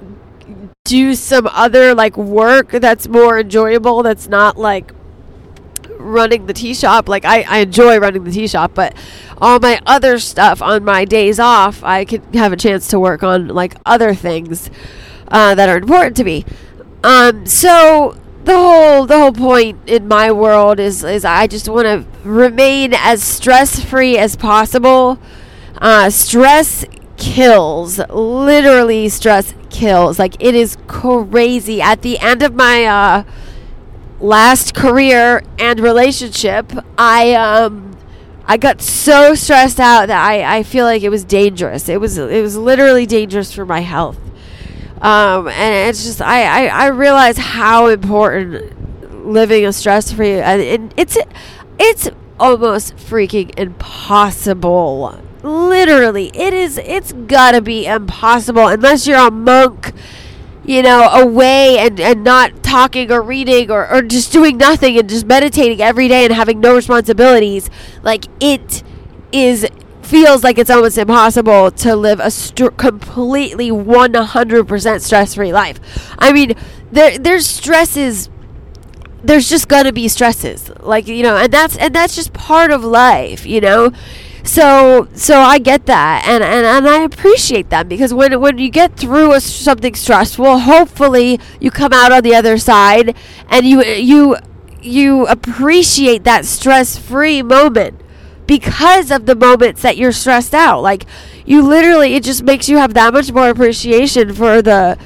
do 0.87 1.15
some 1.15 1.47
other 1.49 1.95
like 1.95 2.17
work 2.17 2.71
that's 2.71 3.09
more 3.09 3.39
enjoyable. 3.39 4.03
That's 4.03 4.29
not 4.29 4.57
like 4.57 4.93
running 5.99 6.47
the 6.47 6.53
tea 6.53 6.75
shop. 6.75 7.09
Like 7.09 7.25
I, 7.25 7.43
I 7.43 7.59
enjoy 7.59 7.99
running 7.99 8.25
the 8.25 8.31
tea 8.31 8.47
shop, 8.47 8.73
but 8.75 8.95
all 9.39 9.59
my 9.59 9.81
other 9.87 10.19
stuff 10.19 10.63
on 10.63 10.85
my 10.85 11.05
days 11.05 11.39
off, 11.39 11.83
I 11.83 12.05
could 12.05 12.23
have 12.35 12.53
a 12.53 12.57
chance 12.57 12.89
to 12.89 13.01
work 13.01 13.23
on 13.23 13.49
like 13.49 13.75
other 13.85 14.15
things 14.15 14.71
uh, 15.29 15.55
that 15.55 15.69
are 15.69 15.77
important 15.77 16.17
to 16.17 16.25
me. 16.25 16.45
Um, 17.03 17.47
so 17.47 18.17
the 18.45 18.57
whole 18.57 19.07
the 19.07 19.19
whole 19.19 19.33
point 19.33 19.79
in 19.87 20.07
my 20.07 20.31
world 20.31 20.79
is 20.79 21.03
is 21.03 21.25
I 21.25 21.47
just 21.47 21.69
want 21.69 21.87
to 21.87 22.29
remain 22.29 22.95
as 22.95 23.23
stress 23.23 23.81
free 23.81 24.17
as 24.17 24.37
possible. 24.37 25.19
Uh, 25.79 26.09
stress 26.09 26.85
kills, 27.17 27.99
literally 28.11 29.09
stress 29.09 29.55
kills. 29.71 30.19
Like 30.19 30.37
it 30.41 30.55
is 30.55 30.77
crazy. 30.87 31.81
At 31.81 32.03
the 32.03 32.19
end 32.19 32.43
of 32.43 32.55
my 32.55 32.85
uh, 32.85 33.25
last 34.21 34.75
career 34.75 35.43
and 35.59 35.81
relationship, 35.81 36.73
I 36.99 37.35
um 37.35 37.97
I 38.49 38.57
got 38.57 38.81
so 38.81 39.35
stressed 39.35 39.81
out 39.81 40.07
that 40.07 40.25
I, 40.25 40.59
I 40.59 40.63
feel 40.63 40.85
like 40.85 41.03
it 41.03 41.09
was 41.09 41.25
dangerous. 41.25 41.89
It 41.89 42.01
was 42.01 42.17
it 42.17 42.43
was 42.43 42.57
literally 42.57 43.07
dangerous 43.07 43.53
for 43.53 43.67
my 43.67 43.81
health. 43.81 44.19
Um, 45.01 45.49
and 45.49 45.91
it's 45.91 46.05
just 46.05 46.23
I, 46.23 46.69
I, 46.69 46.85
I 46.85 46.87
realize 46.87 47.37
how 47.37 47.89
important 47.89 49.27
living 49.27 49.67
a 49.67 49.73
stress 49.73 50.13
free 50.13 50.41
and, 50.41 50.63
and 50.63 50.95
it's 50.97 51.19
it's 51.79 52.09
almost 52.39 52.97
freaking 52.97 53.59
impossible. 53.59 55.21
Literally, 55.47 56.31
it 56.35 56.53
is. 56.53 56.77
It's 56.79 57.13
gotta 57.13 57.61
be 57.61 57.87
impossible 57.87 58.67
unless 58.67 59.07
you're 59.07 59.19
a 59.19 59.31
monk 59.31 59.93
you 60.65 60.83
know, 60.83 61.09
away 61.11 61.79
and, 61.79 62.01
and 62.01 62.25
not 62.25 62.65
talking 62.65 63.13
or 63.13 63.23
reading 63.23 63.71
or, 63.71 63.89
or 63.89 64.03
just 64.03 64.33
doing 64.33 64.59
nothing 64.59 64.99
and 64.99 65.09
just 65.09 65.25
meditating 65.25 65.81
every 65.81 66.09
day 66.09 66.25
and 66.25 66.35
having 66.35 66.61
no 66.61 66.75
responsibilities, 66.75 67.71
like 68.03 68.27
it 68.41 68.83
is 69.31 69.67
feels 70.03 70.43
like 70.43 70.59
it's 70.59 70.71
almost 70.71 70.99
impossible 70.99 71.71
to 71.71 71.95
live 71.95 72.19
a 72.21 72.31
st- 72.31 72.77
completely 72.77 73.71
100% 73.71 75.01
stress-free 75.01 75.53
life. 75.53 75.81
I 76.19 76.33
mean, 76.33 76.55
there 76.91 77.17
there's 77.19 77.47
stresses 77.47 78.29
there's 79.23 79.49
just 79.49 79.69
to 79.69 79.93
be 79.93 80.09
stresses. 80.09 80.71
Like, 80.81 81.09
you 81.09 81.23
know, 81.23 81.37
and 81.37 81.53
that's 81.53 81.77
and 81.77 81.95
that's 81.95 82.15
just 82.15 82.33
part 82.33 82.71
of 82.71 82.85
life, 82.85 83.47
you 83.47 83.61
know. 83.61 83.93
So 84.47 85.09
so 85.13 85.41
I 85.41 85.59
get 85.59 85.87
that 85.87 86.25
and, 86.27 86.43
and, 86.43 86.65
and 86.65 86.89
I 86.89 87.03
appreciate 87.03 87.69
that 87.71 87.89
because 87.89 88.15
when 88.15 88.41
when 88.41 88.59
you 88.59 88.71
get 88.71 88.97
through 88.97 89.33
a, 89.33 89.41
something 89.41 89.95
stressful, 89.97 90.61
hopefully 90.61 91.41
you 91.61 91.73
come 91.73 91.93
out 91.93 92.13
on 92.13 92.23
the 92.23 92.35
other 92.35 92.57
side 92.57 93.17
and 93.49 93.67
you 93.67 93.83
you 93.83 94.37
you 94.81 95.27
appreciate 95.27 96.23
that 96.25 96.45
stress-free 96.45 97.43
moment 97.43 98.01
because 98.47 99.11
of 99.11 99.27
the 99.27 99.35
moments 99.35 99.83
that 99.83 99.97
you're 99.97 100.13
stressed 100.13 100.55
out. 100.55 100.81
Like 100.81 101.07
you 101.45 101.61
literally 101.63 102.15
it 102.15 102.23
just 102.23 102.45
makes 102.45 102.69
you 102.69 102.79
have 102.79 102.95
that 102.95 103.13
much 103.13 103.33
more 103.33 103.51
appreciation 103.51 104.33
for 104.33 104.63
the 104.63 104.97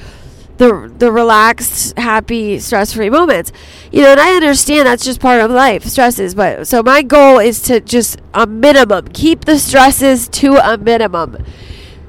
the 0.61 0.93
the 0.99 1.11
relaxed, 1.11 1.97
happy, 1.99 2.59
stress-free 2.59 3.09
moments. 3.09 3.51
You 3.91 4.03
know, 4.03 4.11
and 4.11 4.21
I 4.21 4.35
understand 4.35 4.87
that's 4.87 5.05
just 5.05 5.19
part 5.19 5.41
of 5.41 5.51
life, 5.51 5.85
stresses, 5.85 6.35
but 6.35 6.69
so 6.69 6.83
my 6.83 7.01
goal 7.01 7.39
is 7.39 7.63
to 7.63 7.81
just 7.81 8.21
a 8.35 8.47
minimum, 8.47 9.09
keep 9.09 9.47
the 9.47 9.59
stresses 9.59 10.29
to 10.29 10.57
a 10.57 10.77
minimum. 10.77 11.39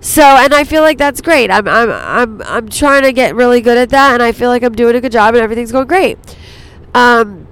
So, 0.01 0.21
and 0.21 0.53
I 0.53 0.65
feel 0.65 0.81
like 0.81 0.97
that's 0.97 1.21
great. 1.21 1.49
I'm 1.49 1.65
I'm 1.65 1.89
I'm 1.91 2.41
I'm 2.41 2.69
trying 2.69 3.03
to 3.03 3.13
get 3.13 3.35
really 3.35 3.61
good 3.61 3.77
at 3.77 3.89
that 3.89 4.13
and 4.15 4.21
I 4.21 4.33
feel 4.33 4.49
like 4.49 4.63
I'm 4.63 4.73
doing 4.73 4.95
a 4.95 5.01
good 5.01 5.13
job 5.13 5.33
and 5.33 5.41
everything's 5.41 5.71
going 5.71 5.87
great. 5.87 6.17
Um 6.93 7.47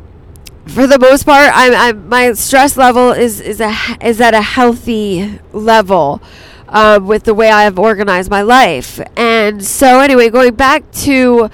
for 0.66 0.86
the 0.86 1.00
most 1.00 1.26
part, 1.26 1.50
I'm, 1.54 1.74
I'm 1.74 2.10
my 2.10 2.34
stress 2.34 2.76
level 2.76 3.12
is 3.12 3.40
is 3.40 3.62
a 3.62 3.74
is 4.02 4.20
at 4.20 4.34
a 4.34 4.42
healthy 4.42 5.40
level 5.54 6.22
um, 6.70 7.08
with 7.08 7.24
the 7.24 7.34
way 7.34 7.50
I 7.50 7.64
have 7.64 7.78
organized 7.78 8.30
my 8.30 8.42
life. 8.42 9.00
And 9.18 9.64
so, 9.64 10.00
anyway, 10.00 10.30
going 10.30 10.56
back 10.56 10.90
to 10.92 11.50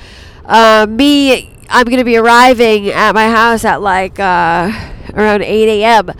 uh, 0.45 0.85
me, 0.89 1.51
I'm 1.69 1.85
going 1.85 1.97
to 1.97 2.05
be 2.05 2.17
arriving 2.17 2.89
at 2.89 3.13
my 3.13 3.29
house 3.29 3.65
at 3.65 3.81
like 3.81 4.19
uh, 4.19 4.71
around 5.13 5.41
8 5.41 5.81
a.m. 5.81 6.11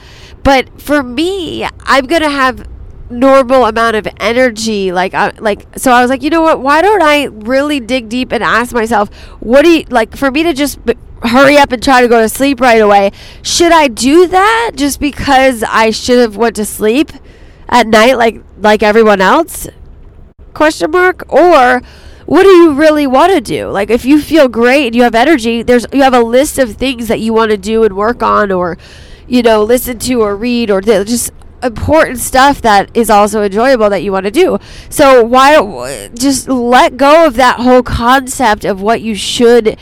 But 0.43 0.81
for 0.81 1.03
me, 1.03 1.67
I'm 1.81 2.05
going 2.05 2.21
to 2.21 2.29
have 2.29 2.67
normal 3.09 3.65
amount 3.65 3.95
of 3.95 4.07
energy 4.19 4.91
like 4.91 5.13
uh, 5.13 5.31
like 5.37 5.63
so 5.77 5.91
I 5.91 6.01
was 6.01 6.09
like 6.09 6.23
you 6.23 6.31
know 6.31 6.41
what 6.41 6.59
why 6.59 6.81
don't 6.81 7.03
I 7.03 7.25
really 7.25 7.79
dig 7.79 8.09
deep 8.09 8.31
and 8.31 8.43
ask 8.43 8.73
myself 8.73 9.13
what 9.41 9.63
do 9.63 9.69
you 9.69 9.83
like 9.89 10.17
for 10.17 10.31
me 10.31 10.41
to 10.41 10.53
just 10.53 10.83
b- 10.83 10.95
hurry 11.21 11.55
up 11.55 11.71
and 11.71 11.83
try 11.83 12.01
to 12.01 12.07
go 12.07 12.19
to 12.19 12.27
sleep 12.27 12.59
right 12.59 12.81
away 12.81 13.11
should 13.43 13.71
I 13.71 13.89
do 13.89 14.25
that 14.27 14.71
just 14.73 14.99
because 14.99 15.61
I 15.61 15.91
should 15.91 16.17
have 16.17 16.35
went 16.35 16.55
to 16.55 16.65
sleep 16.65 17.11
at 17.69 17.85
night 17.85 18.17
like 18.17 18.41
like 18.57 18.83
everyone 18.83 19.21
else? 19.21 19.67
Question 20.53 20.91
mark 20.91 21.23
or 21.31 21.81
what 22.25 22.43
do 22.43 22.49
you 22.49 22.73
really 22.73 23.05
want 23.05 23.33
to 23.33 23.41
do? 23.41 23.69
Like 23.69 23.89
if 23.89 24.05
you 24.05 24.21
feel 24.21 24.47
great 24.47 24.87
and 24.87 24.95
you 24.95 25.03
have 25.03 25.15
energy, 25.15 25.61
there's 25.61 25.85
you 25.93 26.01
have 26.01 26.13
a 26.13 26.21
list 26.21 26.57
of 26.57 26.75
things 26.75 27.07
that 27.07 27.19
you 27.19 27.33
want 27.33 27.51
to 27.51 27.57
do 27.57 27.83
and 27.83 27.95
work 27.95 28.23
on 28.23 28.51
or 28.51 28.77
you 29.27 29.41
know, 29.41 29.63
listen 29.63 29.97
to 29.99 30.21
or 30.21 30.35
read 30.35 30.69
or 30.69 30.81
just 30.81 31.31
important 31.63 32.19
stuff 32.19 32.61
that 32.61 32.95
is 32.95 33.09
also 33.09 33.41
enjoyable 33.41 33.89
that 33.89 34.03
you 34.03 34.11
want 34.11 34.25
to 34.25 34.31
do. 34.31 34.59
So 34.89 35.23
why 35.23 36.09
just 36.13 36.47
let 36.47 36.97
go 36.97 37.25
of 37.25 37.35
that 37.35 37.59
whole 37.59 37.83
concept 37.83 38.65
of 38.65 38.81
what 38.81 39.01
you 39.01 39.15
should 39.15 39.77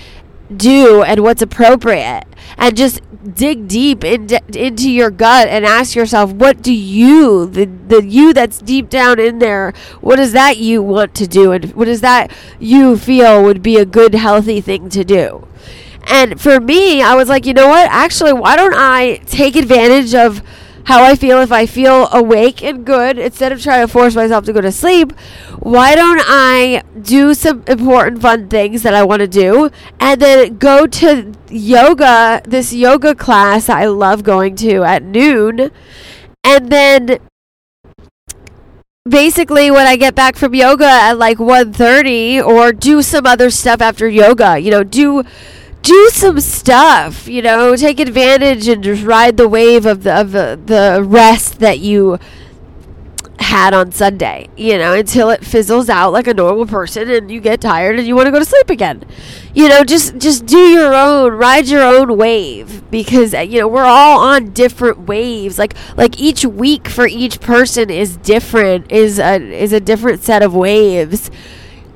do 0.57 1.03
and 1.03 1.21
what's 1.21 1.41
appropriate 1.41 2.23
and 2.57 2.75
just 2.75 3.01
dig 3.33 3.67
deep 3.67 4.03
into, 4.03 4.41
into 4.57 4.89
your 4.89 5.09
gut 5.09 5.47
and 5.47 5.65
ask 5.65 5.95
yourself 5.95 6.31
what 6.31 6.61
do 6.61 6.73
you 6.73 7.45
the 7.45 7.65
the 7.65 8.05
you 8.05 8.33
that's 8.33 8.59
deep 8.59 8.89
down 8.89 9.19
in 9.19 9.39
there 9.39 9.73
what 10.01 10.17
does 10.17 10.33
that 10.33 10.57
you 10.57 10.81
want 10.81 11.15
to 11.15 11.27
do? 11.27 11.51
And 11.51 11.73
what 11.73 11.85
does 11.85 12.01
that 12.01 12.31
you 12.59 12.97
feel 12.97 13.43
would 13.43 13.61
be 13.61 13.77
a 13.77 13.85
good 13.85 14.15
healthy 14.15 14.61
thing 14.61 14.89
to 14.89 15.03
do? 15.03 15.47
And 16.05 16.39
for 16.39 16.59
me 16.59 17.01
i 17.01 17.15
was 17.15 17.29
like 17.29 17.45
you 17.45 17.53
know 17.53 17.67
what? 17.67 17.87
Actually 17.89 18.33
why 18.33 18.55
don't 18.55 18.75
i 18.75 19.17
take 19.25 19.55
advantage 19.55 20.13
of 20.13 20.41
how 20.85 21.03
I 21.03 21.15
feel 21.15 21.39
if 21.41 21.51
I 21.51 21.65
feel 21.65 22.07
awake 22.11 22.63
and 22.63 22.85
good 22.85 23.17
instead 23.17 23.51
of 23.51 23.61
trying 23.61 23.85
to 23.85 23.91
force 23.91 24.15
myself 24.15 24.45
to 24.45 24.53
go 24.53 24.61
to 24.61 24.71
sleep. 24.71 25.13
Why 25.59 25.95
don't 25.95 26.21
I 26.23 26.83
do 27.01 27.33
some 27.33 27.63
important 27.67 28.21
fun 28.21 28.49
things 28.49 28.83
that 28.83 28.93
I 28.93 29.03
want 29.03 29.21
to 29.21 29.27
do 29.27 29.69
and 29.99 30.21
then 30.21 30.57
go 30.57 30.85
to 30.85 31.31
yoga, 31.49 32.41
this 32.45 32.73
yoga 32.73 33.15
class 33.15 33.69
I 33.69 33.85
love 33.85 34.23
going 34.23 34.55
to 34.57 34.83
at 34.83 35.03
noon, 35.03 35.71
and 36.43 36.69
then 36.69 37.19
basically 39.07 39.69
when 39.71 39.85
I 39.85 39.95
get 39.95 40.15
back 40.15 40.35
from 40.35 40.53
yoga 40.53 40.85
at 40.85 41.17
like 41.17 41.37
1:30 41.37 42.45
or 42.45 42.71
do 42.73 43.01
some 43.01 43.25
other 43.25 43.49
stuff 43.49 43.81
after 43.81 44.07
yoga, 44.07 44.59
you 44.59 44.71
know, 44.71 44.83
do 44.83 45.23
do 45.83 46.09
some 46.11 46.39
stuff, 46.39 47.27
you 47.27 47.41
know, 47.41 47.75
take 47.75 47.99
advantage 47.99 48.67
and 48.67 48.83
just 48.83 49.03
ride 49.03 49.37
the 49.37 49.47
wave 49.47 49.85
of 49.85 50.03
the 50.03 50.19
of 50.19 50.31
the, 50.31 50.59
the 50.65 51.03
rest 51.03 51.59
that 51.59 51.79
you 51.79 52.17
had 53.39 53.73
on 53.73 53.91
Sunday, 53.91 54.47
you 54.55 54.77
know, 54.77 54.93
until 54.93 55.29
it 55.29 55.43
fizzles 55.43 55.89
out 55.89 56.13
like 56.13 56.25
a 56.25 56.33
normal 56.33 56.65
person 56.65 57.09
and 57.09 57.29
you 57.29 57.41
get 57.41 57.59
tired 57.59 57.99
and 57.99 58.07
you 58.07 58.15
want 58.15 58.27
to 58.27 58.31
go 58.31 58.39
to 58.39 58.45
sleep 58.45 58.69
again. 58.69 59.03
You 59.53 59.67
know, 59.67 59.83
just 59.83 60.17
just 60.17 60.45
do 60.45 60.57
your 60.57 60.95
own, 60.95 61.33
ride 61.33 61.67
your 61.67 61.83
own 61.83 62.17
wave 62.17 62.89
because 62.89 63.33
uh, 63.33 63.39
you 63.41 63.59
know, 63.59 63.67
we're 63.67 63.83
all 63.83 64.19
on 64.19 64.51
different 64.51 65.01
waves. 65.01 65.59
Like 65.59 65.75
like 65.97 66.17
each 66.17 66.45
week 66.45 66.87
for 66.87 67.05
each 67.05 67.41
person 67.41 67.89
is 67.89 68.15
different, 68.17 68.89
is 68.89 69.19
a 69.19 69.35
is 69.35 69.73
a 69.73 69.81
different 69.81 70.23
set 70.23 70.41
of 70.41 70.55
waves. 70.55 71.29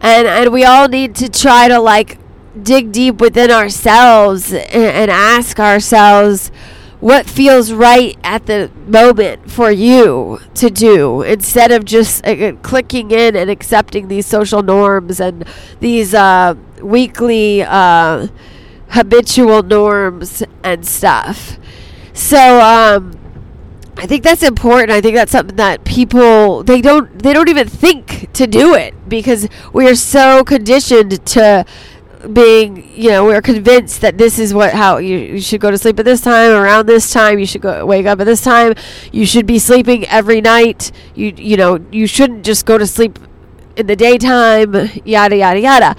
And 0.02 0.28
and 0.28 0.52
we 0.52 0.66
all 0.66 0.90
need 0.90 1.16
to 1.16 1.30
try 1.30 1.70
to 1.70 1.80
like 1.80 2.20
dig 2.64 2.92
deep 2.92 3.22
within 3.22 3.52
ourselves 3.52 4.52
and, 4.52 4.66
and 4.72 5.12
ask 5.12 5.60
ourselves 5.60 6.52
what 7.00 7.28
feels 7.28 7.72
right 7.72 8.18
at 8.24 8.48
the 8.48 8.72
moment 8.88 9.52
for 9.52 9.70
you 9.70 10.40
to 10.56 10.70
do 10.70 11.22
instead 11.22 11.72
of 11.72 11.86
just 11.86 12.26
uh, 12.26 12.54
clicking 12.64 13.12
in 13.12 13.36
and 13.36 13.50
accepting 13.50 14.08
these 14.08 14.26
social 14.26 14.64
norms 14.64 15.20
and 15.20 15.46
these 15.80 16.14
uh, 16.14 16.56
weekly 16.82 17.62
uh, 17.62 18.28
habitual 18.90 19.62
norms 19.62 20.42
and 20.64 20.88
stuff. 20.88 21.58
So 22.14 22.60
um, 22.62 23.18
I 23.96 24.08
think 24.08 24.24
that's 24.24 24.44
important. 24.44 24.92
I 24.92 25.02
think 25.02 25.16
that's 25.16 25.32
something 25.32 25.56
that 25.58 25.84
people 25.84 26.64
they 26.64 26.82
don't 26.82 27.22
they 27.22 27.34
don't 27.34 27.50
even 27.50 27.68
think 27.68 28.32
to 28.34 28.48
do 28.48 28.74
it 28.74 28.94
because 29.08 29.48
we 29.72 29.88
are 29.88 29.96
so 29.96 30.44
conditioned 30.44 31.24
to 31.28 31.66
being, 32.34 32.90
you 32.96 33.10
know, 33.10 33.26
we're 33.26 33.42
convinced 33.42 34.02
that 34.02 34.18
this 34.18 34.40
is 34.40 34.54
what 34.54 34.74
how 34.74 34.98
you, 34.98 35.18
you 35.18 35.42
should 35.42 35.62
go 35.62 35.72
to 35.72 35.78
sleep 35.78 36.00
at 36.00 36.06
this 36.06 36.22
time, 36.22 36.52
around 36.52 36.88
this 36.88 37.12
time, 37.12 37.40
you 37.40 37.46
should 37.46 37.62
go 37.62 37.86
wake 37.86 38.06
up 38.06 38.20
at 38.20 38.26
this 38.26 38.42
time, 38.42 38.74
you 39.12 39.26
should 39.26 39.46
be 39.46 39.60
sleeping 39.60 40.06
every 40.08 40.42
night. 40.42 40.92
You 41.16 41.34
you 41.38 41.58
know, 41.58 41.80
you 41.92 42.08
shouldn't 42.08 42.44
just 42.46 42.66
go 42.66 42.78
to 42.78 42.88
sleep 42.88 43.20
in 43.76 43.86
the 43.86 43.96
daytime, 43.96 44.74
yada 45.06 45.36
yada 45.36 45.60
yada. 45.60 45.96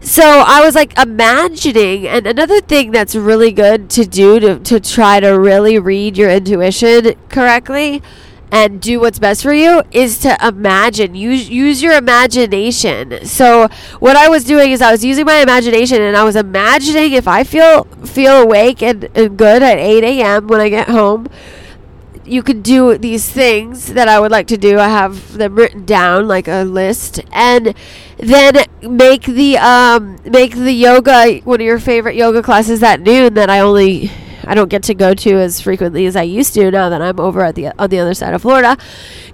So 0.00 0.22
I 0.24 0.64
was 0.64 0.74
like 0.74 0.98
imagining, 0.98 2.06
and 2.06 2.26
another 2.26 2.60
thing 2.60 2.90
that's 2.90 3.14
really 3.14 3.52
good 3.52 3.90
to 3.90 4.06
do 4.06 4.40
to 4.40 4.58
to 4.60 4.80
try 4.80 5.20
to 5.20 5.28
really 5.28 5.78
read 5.78 6.16
your 6.16 6.30
intuition 6.30 7.14
correctly 7.28 8.02
and 8.50 8.80
do 8.80 9.00
what's 9.00 9.18
best 9.18 9.42
for 9.42 9.52
you 9.52 9.82
is 9.90 10.18
to 10.18 10.36
imagine. 10.46 11.14
Use 11.14 11.48
use 11.48 11.82
your 11.82 11.92
imagination. 11.92 13.24
So 13.24 13.68
what 13.98 14.16
i 14.16 14.28
was 14.28 14.44
doing 14.44 14.70
is 14.70 14.80
i 14.82 14.90
was 14.90 15.04
using 15.04 15.24
my 15.24 15.40
imagination 15.40 16.00
and 16.02 16.16
i 16.16 16.24
was 16.24 16.36
imagining 16.36 17.12
if 17.12 17.28
i 17.28 17.44
feel 17.44 17.84
feel 18.04 18.42
awake 18.42 18.82
and, 18.82 19.08
and 19.14 19.36
good 19.36 19.62
at 19.62 19.78
8 19.78 20.04
a.m 20.04 20.46
when 20.46 20.60
i 20.60 20.68
get 20.68 20.88
home 20.88 21.28
you 22.24 22.42
could 22.42 22.62
do 22.62 22.98
these 22.98 23.28
things 23.28 23.94
that 23.94 24.06
i 24.08 24.20
would 24.20 24.30
like 24.30 24.46
to 24.48 24.56
do. 24.58 24.78
I 24.78 24.88
have 24.88 25.38
them 25.38 25.54
written 25.54 25.84
down 25.84 26.28
like 26.28 26.46
a 26.46 26.62
list 26.64 27.20
and 27.32 27.74
then 28.18 28.64
make 28.82 29.22
the 29.22 29.56
um 29.58 30.18
make 30.24 30.54
the 30.54 30.72
yoga 30.72 31.38
one 31.44 31.60
of 31.60 31.64
your 31.64 31.78
favorite 31.78 32.16
yoga 32.16 32.42
classes 32.42 32.82
at 32.82 33.00
noon 33.00 33.34
that 33.34 33.48
i 33.48 33.60
only 33.60 34.10
I 34.48 34.54
don't 34.54 34.70
get 34.70 34.82
to 34.84 34.94
go 34.94 35.12
to 35.12 35.34
as 35.34 35.60
frequently 35.60 36.06
as 36.06 36.16
I 36.16 36.22
used 36.22 36.54
to 36.54 36.70
now 36.70 36.88
that 36.88 37.02
I'm 37.02 37.20
over 37.20 37.42
at 37.42 37.54
the 37.54 37.68
on 37.78 37.90
the 37.90 37.98
other 37.98 38.14
side 38.14 38.32
of 38.32 38.40
Florida. 38.40 38.78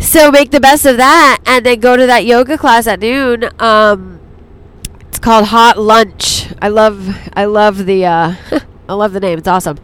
So 0.01 0.33
make 0.33 0.51
the 0.51 0.59
best 0.59 0.85
of 0.85 0.97
that, 0.97 1.39
and 1.47 1.65
then 1.65 1.79
go 1.79 1.97
to 1.97 2.05
that 2.07 2.25
yoga 2.25 2.59
class 2.59 2.89
at 2.89 2.99
noon. 2.99 3.49
Um, 3.61 4.19
it's 5.07 5.21
called 5.21 5.47
Hot 5.47 5.79
Lunch. 5.79 6.49
I 6.61 6.67
love 6.67 7.17
I 7.33 7.45
love 7.45 7.87
the 7.87 8.05
uh, 8.05 8.35
I 8.89 8.95
love 8.95 9.13
the 9.13 9.21
name. 9.21 9.39
It's 9.39 9.47
awesome, 9.47 9.79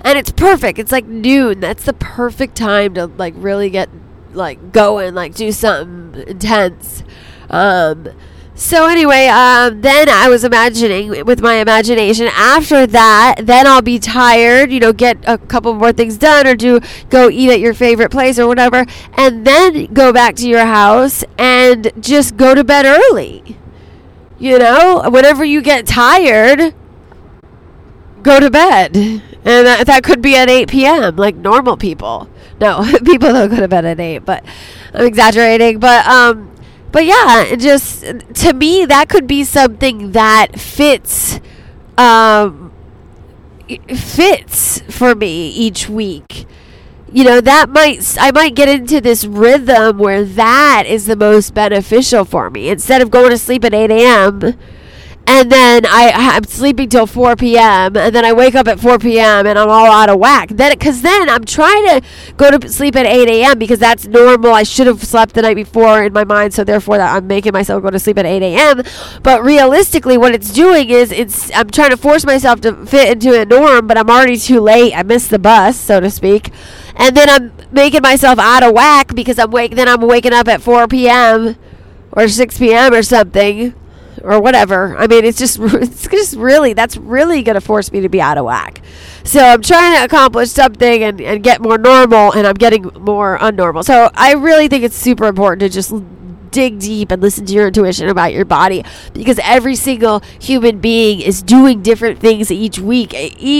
and 0.00 0.18
it's 0.18 0.32
perfect. 0.32 0.78
It's 0.78 0.90
like 0.90 1.04
noon. 1.04 1.60
That's 1.60 1.84
the 1.84 1.92
perfect 1.92 2.56
time 2.56 2.94
to 2.94 3.08
like 3.08 3.34
really 3.36 3.68
get 3.68 3.90
like 4.32 4.72
going, 4.72 5.14
like 5.14 5.34
do 5.34 5.52
something 5.52 6.22
intense. 6.26 7.04
Um, 7.50 8.08
so 8.54 8.86
anyway, 8.86 9.28
um, 9.28 9.80
then 9.80 10.08
I 10.10 10.28
was 10.28 10.44
imagining 10.44 11.24
with 11.24 11.40
my 11.40 11.54
imagination. 11.54 12.28
After 12.32 12.86
that, 12.86 13.36
then 13.42 13.66
I'll 13.66 13.82
be 13.82 13.98
tired. 13.98 14.70
You 14.70 14.78
know, 14.78 14.92
get 14.92 15.16
a 15.26 15.38
couple 15.38 15.72
more 15.74 15.92
things 15.92 16.18
done, 16.18 16.46
or 16.46 16.54
do 16.54 16.80
go 17.08 17.30
eat 17.30 17.50
at 17.50 17.60
your 17.60 17.72
favorite 17.72 18.10
place 18.10 18.38
or 18.38 18.46
whatever, 18.46 18.84
and 19.14 19.46
then 19.46 19.92
go 19.94 20.12
back 20.12 20.36
to 20.36 20.48
your 20.48 20.66
house 20.66 21.24
and 21.38 21.90
just 21.98 22.36
go 22.36 22.54
to 22.54 22.62
bed 22.62 22.84
early. 22.84 23.56
You 24.38 24.58
know, 24.58 25.08
whenever 25.08 25.44
you 25.44 25.62
get 25.62 25.86
tired, 25.86 26.74
go 28.22 28.38
to 28.38 28.50
bed, 28.50 28.96
and 28.96 29.22
that, 29.44 29.86
that 29.86 30.04
could 30.04 30.20
be 30.20 30.36
at 30.36 30.50
8 30.50 30.68
p.m. 30.68 31.16
like 31.16 31.36
normal 31.36 31.78
people. 31.78 32.28
No, 32.60 32.84
people 33.04 33.32
don't 33.32 33.48
go 33.48 33.60
to 33.60 33.68
bed 33.68 33.86
at 33.86 33.98
8, 33.98 34.18
but 34.18 34.44
I'm 34.92 35.06
exaggerating. 35.06 35.78
But 35.78 36.06
um 36.06 36.51
but 36.92 37.06
yeah, 37.06 37.56
just 37.56 38.02
to 38.02 38.52
me, 38.52 38.84
that 38.84 39.08
could 39.08 39.26
be 39.26 39.44
something 39.44 40.12
that 40.12 40.60
fits, 40.60 41.40
um, 41.96 42.72
fits 43.88 44.80
for 44.82 45.14
me 45.14 45.48
each 45.48 45.88
week. 45.88 46.46
You 47.10 47.24
know, 47.24 47.40
that 47.40 47.68
might, 47.70 48.16
I 48.20 48.30
might 48.30 48.54
get 48.54 48.68
into 48.68 49.00
this 49.00 49.24
rhythm 49.24 49.98
where 49.98 50.24
that 50.24 50.84
is 50.86 51.06
the 51.06 51.16
most 51.16 51.54
beneficial 51.54 52.24
for 52.24 52.50
me. 52.50 52.68
Instead 52.68 53.02
of 53.02 53.10
going 53.10 53.30
to 53.30 53.38
sleep 53.38 53.64
at 53.64 53.74
8 53.74 53.90
a.m., 53.90 54.58
and 55.26 55.52
then 55.52 55.86
I 55.86 56.10
I'm 56.14 56.44
sleeping 56.44 56.88
till 56.88 57.06
4 57.06 57.36
p.m. 57.36 57.96
and 57.96 58.14
then 58.14 58.24
I 58.24 58.32
wake 58.32 58.54
up 58.54 58.66
at 58.66 58.80
4 58.80 58.98
p.m. 58.98 59.46
and 59.46 59.58
I'm 59.58 59.68
all 59.68 59.86
out 59.86 60.08
of 60.10 60.18
whack. 60.18 60.48
Then 60.50 60.72
because 60.72 61.02
then 61.02 61.28
I'm 61.28 61.44
trying 61.44 61.86
to 61.86 62.02
go 62.36 62.50
to 62.50 62.68
sleep 62.68 62.96
at 62.96 63.06
8 63.06 63.28
a.m. 63.28 63.58
because 63.58 63.78
that's 63.78 64.06
normal. 64.06 64.52
I 64.52 64.64
should 64.64 64.86
have 64.86 65.02
slept 65.02 65.34
the 65.34 65.42
night 65.42 65.54
before 65.54 66.02
in 66.02 66.12
my 66.12 66.24
mind, 66.24 66.54
so 66.54 66.64
therefore 66.64 66.98
that 66.98 67.14
I'm 67.14 67.26
making 67.26 67.52
myself 67.52 67.82
go 67.82 67.90
to 67.90 67.98
sleep 67.98 68.18
at 68.18 68.26
8 68.26 68.42
a.m. 68.42 68.82
But 69.22 69.42
realistically, 69.42 70.18
what 70.18 70.34
it's 70.34 70.52
doing 70.52 70.90
is 70.90 71.12
it's 71.12 71.54
I'm 71.54 71.70
trying 71.70 71.90
to 71.90 71.96
force 71.96 72.24
myself 72.26 72.60
to 72.62 72.84
fit 72.86 73.10
into 73.10 73.40
a 73.40 73.44
norm, 73.44 73.86
but 73.86 73.96
I'm 73.96 74.10
already 74.10 74.38
too 74.38 74.60
late. 74.60 74.92
I 74.94 75.02
missed 75.02 75.30
the 75.30 75.38
bus, 75.38 75.78
so 75.78 76.00
to 76.00 76.10
speak, 76.10 76.50
and 76.96 77.16
then 77.16 77.30
I'm 77.30 77.52
making 77.70 78.02
myself 78.02 78.38
out 78.38 78.62
of 78.62 78.72
whack 78.72 79.14
because 79.14 79.38
I'm 79.38 79.50
wake. 79.50 79.76
Then 79.76 79.88
I'm 79.88 80.00
waking 80.00 80.32
up 80.32 80.48
at 80.48 80.62
4 80.62 80.88
p.m. 80.88 81.56
or 82.10 82.28
6 82.28 82.58
p.m. 82.58 82.92
or 82.92 83.02
something 83.02 83.74
or 84.24 84.40
whatever. 84.40 84.96
I 84.96 85.06
mean, 85.06 85.24
it's 85.24 85.38
just 85.38 85.58
it's 85.60 86.06
just 86.06 86.36
really 86.36 86.72
that's 86.72 86.96
really 86.96 87.42
going 87.42 87.54
to 87.54 87.60
force 87.60 87.92
me 87.92 88.00
to 88.00 88.08
be 88.08 88.20
out 88.20 88.38
of 88.38 88.44
whack. 88.44 88.80
So 89.24 89.40
I'm 89.40 89.62
trying 89.62 89.98
to 89.98 90.04
accomplish 90.04 90.50
something 90.50 91.02
and, 91.02 91.20
and 91.20 91.42
get 91.42 91.60
more 91.60 91.78
normal, 91.78 92.32
and 92.32 92.46
I'm 92.46 92.54
getting 92.54 92.84
more 93.00 93.38
unnormal. 93.38 93.84
So 93.84 94.10
I 94.14 94.34
really 94.34 94.68
think 94.68 94.84
it's 94.84 94.96
super 94.96 95.26
important 95.26 95.60
to 95.60 95.68
just 95.68 95.92
dig 96.50 96.78
deep 96.78 97.10
and 97.10 97.20
listen 97.20 97.46
to 97.46 97.52
your 97.52 97.68
intuition 97.68 98.08
about 98.08 98.32
your 98.32 98.44
body 98.44 98.84
because 99.14 99.40
every 99.42 99.74
single 99.74 100.20
human 100.38 100.78
being 100.78 101.20
is 101.20 101.42
doing 101.42 101.82
different 101.82 102.20
things 102.20 102.52
each 102.52 102.78
week. 102.78 103.14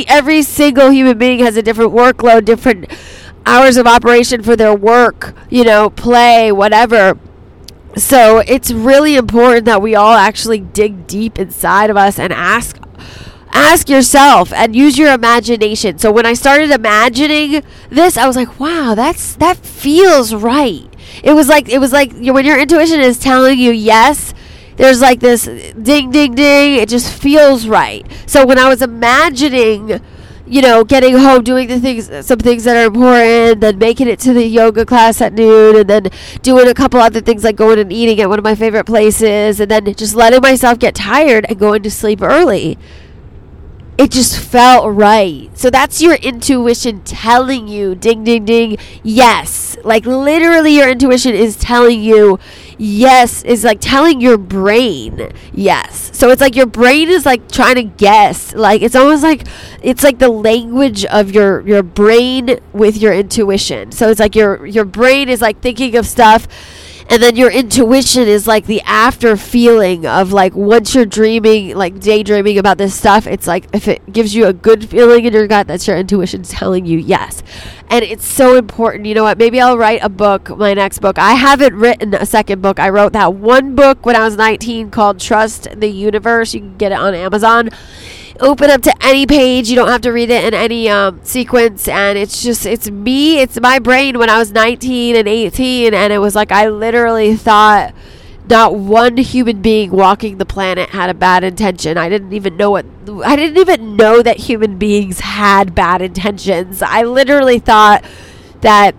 Every 0.09 0.43
single 0.43 0.91
human 0.91 1.19
being 1.19 1.41
has 1.41 1.57
a 1.57 1.63
different 1.63 1.93
workload, 1.93 2.45
different 2.45 2.91
hours 3.47 3.77
of 3.77 3.87
operation 3.87 4.43
for 4.43 4.55
their 4.55 4.75
work, 4.75 5.35
you 5.51 5.65
know, 5.65 5.91
play, 5.91 6.53
whatever 6.53 7.19
so 7.97 8.39
it's 8.39 8.71
really 8.71 9.17
important 9.17 9.67
that 9.67 9.83
we 9.83 9.95
all 9.95 10.15
actually 10.15 10.61
dig 10.61 11.07
deep 11.07 11.39
inside 11.39 11.91
of 11.91 11.97
us 11.97 12.19
and 12.19 12.33
ask 12.33 12.79
ask 13.55 13.89
yourself 13.89 14.51
and 14.53 14.75
use 14.75 14.97
your 14.97 15.13
imagination. 15.13 15.99
So 15.99 16.11
when 16.11 16.25
I 16.25 16.33
started 16.33 16.71
imagining 16.71 17.63
this, 17.91 18.17
I 18.17 18.27
was 18.27 18.37
like, 18.37 18.59
"Wow, 18.59 18.95
that's 18.95 19.35
that 19.37 19.59
feels 19.59 20.35
right." 20.35 20.89
It 21.23 21.33
was 21.35 21.49
like 21.49 21.69
it 21.69 21.79
was 21.79 21.93
like 21.93 22.13
when 22.13 22.45
your 22.47 22.59
intuition 22.59 23.01
is 23.01 23.19
telling 23.19 23.59
you 23.59 23.73
yes, 23.73 24.33
there's 24.77 25.01
like 25.01 25.21
this 25.21 25.45
ding 25.45 26.11
ding 26.11 26.35
ding, 26.35 26.75
it 26.77 26.89
just 26.89 27.13
feels 27.13 27.69
right. 27.69 28.07
So 28.27 28.47
when 28.47 28.59
I 28.59 28.69
was 28.69 28.83
imagining 28.83 30.01
you 30.53 30.61
know, 30.61 30.85
getting 30.85 31.17
home, 31.17 31.43
doing 31.43 31.67
the 31.67 31.81
things, 31.81 32.11
some 32.27 32.39
things 32.39 32.65
that 32.65 32.77
are 32.77 32.85
important, 32.85 33.63
then 33.63 33.79
making 33.79 34.07
it 34.07 34.19
to 34.21 34.35
the 34.35 34.45
yoga 34.45 34.85
class 34.85 35.23
at 35.23 35.33
noon, 35.33 35.77
and 35.77 35.89
then 35.89 36.11
doing 36.43 36.69
a 36.69 36.75
couple 36.75 37.01
other 37.01 37.23
things 37.23 37.43
like 37.43 37.57
going 37.57 37.79
and 37.79 37.91
eating 37.91 38.21
at 38.21 38.29
one 38.29 38.39
of 38.39 38.45
my 38.45 38.55
favorite 38.55 38.85
places, 38.85 39.61
and 39.61 39.71
then 39.71 39.95
just 39.95 40.15
letting 40.15 40.43
myself 40.43 40.79
get 40.79 40.95
tired 40.95 41.47
and 41.49 41.59
going 41.59 41.83
to 41.83 41.91
sleep 41.91 42.21
early. 42.21 42.77
It 44.03 44.11
just 44.11 44.37
felt 44.37 44.93
right. 44.97 45.49
So 45.57 45.71
that's 45.71 46.03
your 46.03 46.15
intuition 46.15 47.03
telling 47.05 47.69
you, 47.69 47.95
ding, 47.95 48.25
ding, 48.25 48.45
ding, 48.45 48.77
yes. 49.05 49.77
Like 49.85 50.07
literally, 50.07 50.75
your 50.75 50.89
intuition 50.89 51.37
is 51.37 51.55
telling 51.55 52.03
you 52.03 52.41
yes 52.79 53.45
is 53.45 53.63
like 53.63 53.81
telling 53.81 54.21
your 54.21 54.37
brain 54.37 55.31
yes. 55.53 56.11
So 56.15 56.31
it's 56.31 56.41
like 56.41 56.57
your 56.57 56.67
brain 56.67 57.11
is 57.11 57.25
like 57.25 57.49
trying 57.53 57.77
to 57.77 57.85
guess. 57.85 58.53
Like 58.55 58.83
it's 58.83 58.97
almost 58.97 59.23
like 59.23 59.47
it's 59.83 60.03
like 60.03 60.19
the 60.19 60.31
language 60.31 61.05
of 61.05 61.31
your 61.31 61.61
your 61.61 61.85
brain 61.85 62.59
with 62.73 62.97
your 62.97 63.13
intuition. 63.13 63.93
So 63.93 64.09
it's 64.09 64.19
like 64.19 64.35
your 64.35 64.67
your 64.67 64.85
brain 64.85 65.29
is 65.29 65.41
like 65.41 65.61
thinking 65.61 65.95
of 65.95 66.09
stuff 66.09 66.49
and 67.13 67.23
then 67.23 67.37
your 67.37 67.51
intuition 67.51 68.27
is 68.27 68.47
like 68.47 68.65
the 68.65 68.81
after 68.87 69.37
feeling 69.37 70.07
of 70.07 70.33
like 70.33 70.55
once 70.55 70.95
you're 70.95 71.05
dreaming 71.05 71.77
like 71.77 72.01
daydreaming 72.01 72.57
about 72.57 72.79
this 72.79 72.95
stuff 72.95 73.27
it's 73.27 73.47
like 73.47 73.67
if 73.75 73.87
it 73.87 74.11
gives 74.11 74.35
you 74.35 74.47
a 74.47 74.53
good 74.55 74.89
feeling 74.89 75.27
in 75.27 75.33
your 75.35 75.47
gut 75.47 75.67
that's 75.67 75.87
your 75.87 75.99
intuition 75.99 76.43
telling 76.43 76.87
you 76.87 76.99
yes. 76.99 77.43
And 77.91 78.03
it's 78.03 78.25
so 78.27 78.57
important. 78.57 79.05
You 79.05 79.15
know 79.15 79.25
what? 79.25 79.37
Maybe 79.37 79.61
i'll 79.61 79.77
write 79.77 80.03
a 80.03 80.09
book 80.09 80.57
my 80.57 80.73
next 80.73 81.01
book. 81.01 81.19
I 81.19 81.35
haven't 81.35 81.75
written 81.75 82.15
a 82.15 82.25
second 82.25 82.63
book. 82.63 82.81
I 82.81 82.89
wrote 82.89 83.13
that 83.13 83.35
one 83.35 83.75
book 83.75 84.07
when 84.07 84.17
i 84.17 84.25
was 84.25 84.37
19 84.37 84.91
called 84.91 85.21
trust 85.21 85.69
the 85.79 85.89
universe. 85.89 86.55
You 86.55 86.61
can 86.61 86.79
get 86.79 86.93
it 86.93 86.99
on 86.99 87.15
amazon 87.15 87.69
open 88.41 88.71
up 88.71 88.83
to 88.83 88.95
any 89.05 89.27
page. 89.27 89.69
You 89.69 89.77
don't 89.77 89.89
have 89.89 90.01
to 90.03 90.13
read 90.13 90.31
it 90.31 90.45
in 90.45 90.55
any 90.55 90.89
um, 90.89 91.21
sequence. 91.23 91.89
And 91.89 92.19
it's 92.19 92.43
just, 92.43 92.67
it's 92.67 92.91
me, 92.91 93.41
it's 93.41 93.61
my 93.61 93.79
brain 93.79 94.19
when 94.19 94.31
I 94.31 94.39
was 94.39 94.53
19 94.53 95.17
and 95.17 95.29
18. 95.29 95.95
And 95.95 96.13
it 96.13 96.19
was 96.19 96.35
like, 96.35 96.53
I 96.53 96.69
literally 96.69 97.37
thought 97.37 97.95
not 98.49 98.75
one 98.75 99.17
human 99.17 99.63
being 99.63 99.91
walking 99.91 100.39
the 100.39 100.45
planet 100.45 100.91
had 100.91 101.11
a 101.11 101.15
bad 101.15 101.45
intention. 101.45 101.97
I 101.97 102.09
didn't 102.09 102.33
even 102.33 102.57
know 102.57 102.71
what, 102.71 102.87
I 103.25 103.37
didn't 103.37 103.59
even 103.59 103.97
know 103.97 104.23
that 104.23 104.39
human 104.39 104.79
beings 104.79 105.21
had 105.21 105.75
bad 105.75 106.03
intentions. 106.03 106.83
I 106.83 107.03
literally 107.03 107.59
thought 107.59 108.05
that 108.61 108.95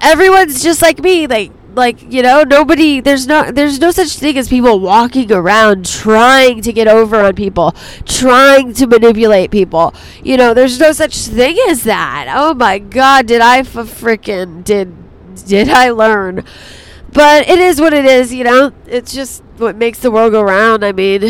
everyone's 0.00 0.62
just 0.62 0.82
like 0.82 0.98
me. 0.98 1.26
Like, 1.26 1.52
like 1.78 2.12
you 2.12 2.22
know 2.22 2.42
nobody 2.42 3.00
there's 3.00 3.26
no 3.26 3.50
there's 3.50 3.80
no 3.80 3.90
such 3.90 4.18
thing 4.18 4.36
as 4.36 4.48
people 4.48 4.80
walking 4.80 5.32
around 5.32 5.86
trying 5.86 6.60
to 6.62 6.72
get 6.72 6.88
over 6.88 7.20
on 7.20 7.34
people 7.34 7.72
trying 8.04 8.74
to 8.74 8.86
manipulate 8.86 9.50
people. 9.50 9.94
You 10.22 10.36
know 10.36 10.52
there's 10.52 10.78
no 10.78 10.92
such 10.92 11.16
thing 11.16 11.56
as 11.68 11.84
that. 11.84 12.26
Oh 12.36 12.52
my 12.54 12.78
god 12.78 13.26
did 13.26 13.40
i 13.40 13.58
f- 13.60 13.72
freaking 13.74 14.64
did 14.64 14.92
did 15.46 15.70
i 15.70 15.90
learn? 15.90 16.44
But 17.12 17.48
it 17.48 17.58
is 17.58 17.80
what 17.80 17.94
it 17.94 18.04
is 18.04 18.34
you 18.34 18.44
know? 18.44 18.72
It's 18.86 19.14
just 19.14 19.42
what 19.56 19.76
makes 19.76 20.00
the 20.00 20.10
world 20.10 20.32
go 20.32 20.42
round 20.42 20.84
i 20.84 20.92
mean 20.92 21.22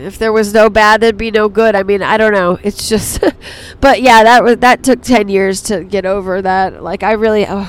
if 0.00 0.18
there 0.18 0.32
was 0.32 0.52
no 0.52 0.68
bad 0.70 1.00
there'd 1.00 1.16
be 1.16 1.30
no 1.30 1.48
good. 1.48 1.74
I 1.74 1.82
mean 1.82 2.02
i 2.02 2.16
don't 2.16 2.32
know. 2.32 2.58
It's 2.62 2.88
just 2.88 3.22
but 3.80 4.02
yeah 4.02 4.22
that 4.22 4.42
was 4.42 4.58
that 4.58 4.82
took 4.82 5.02
10 5.02 5.28
years 5.28 5.60
to 5.62 5.84
get 5.84 6.06
over 6.06 6.42
that. 6.42 6.82
Like 6.82 7.02
i 7.02 7.12
really 7.12 7.46
oh, 7.48 7.64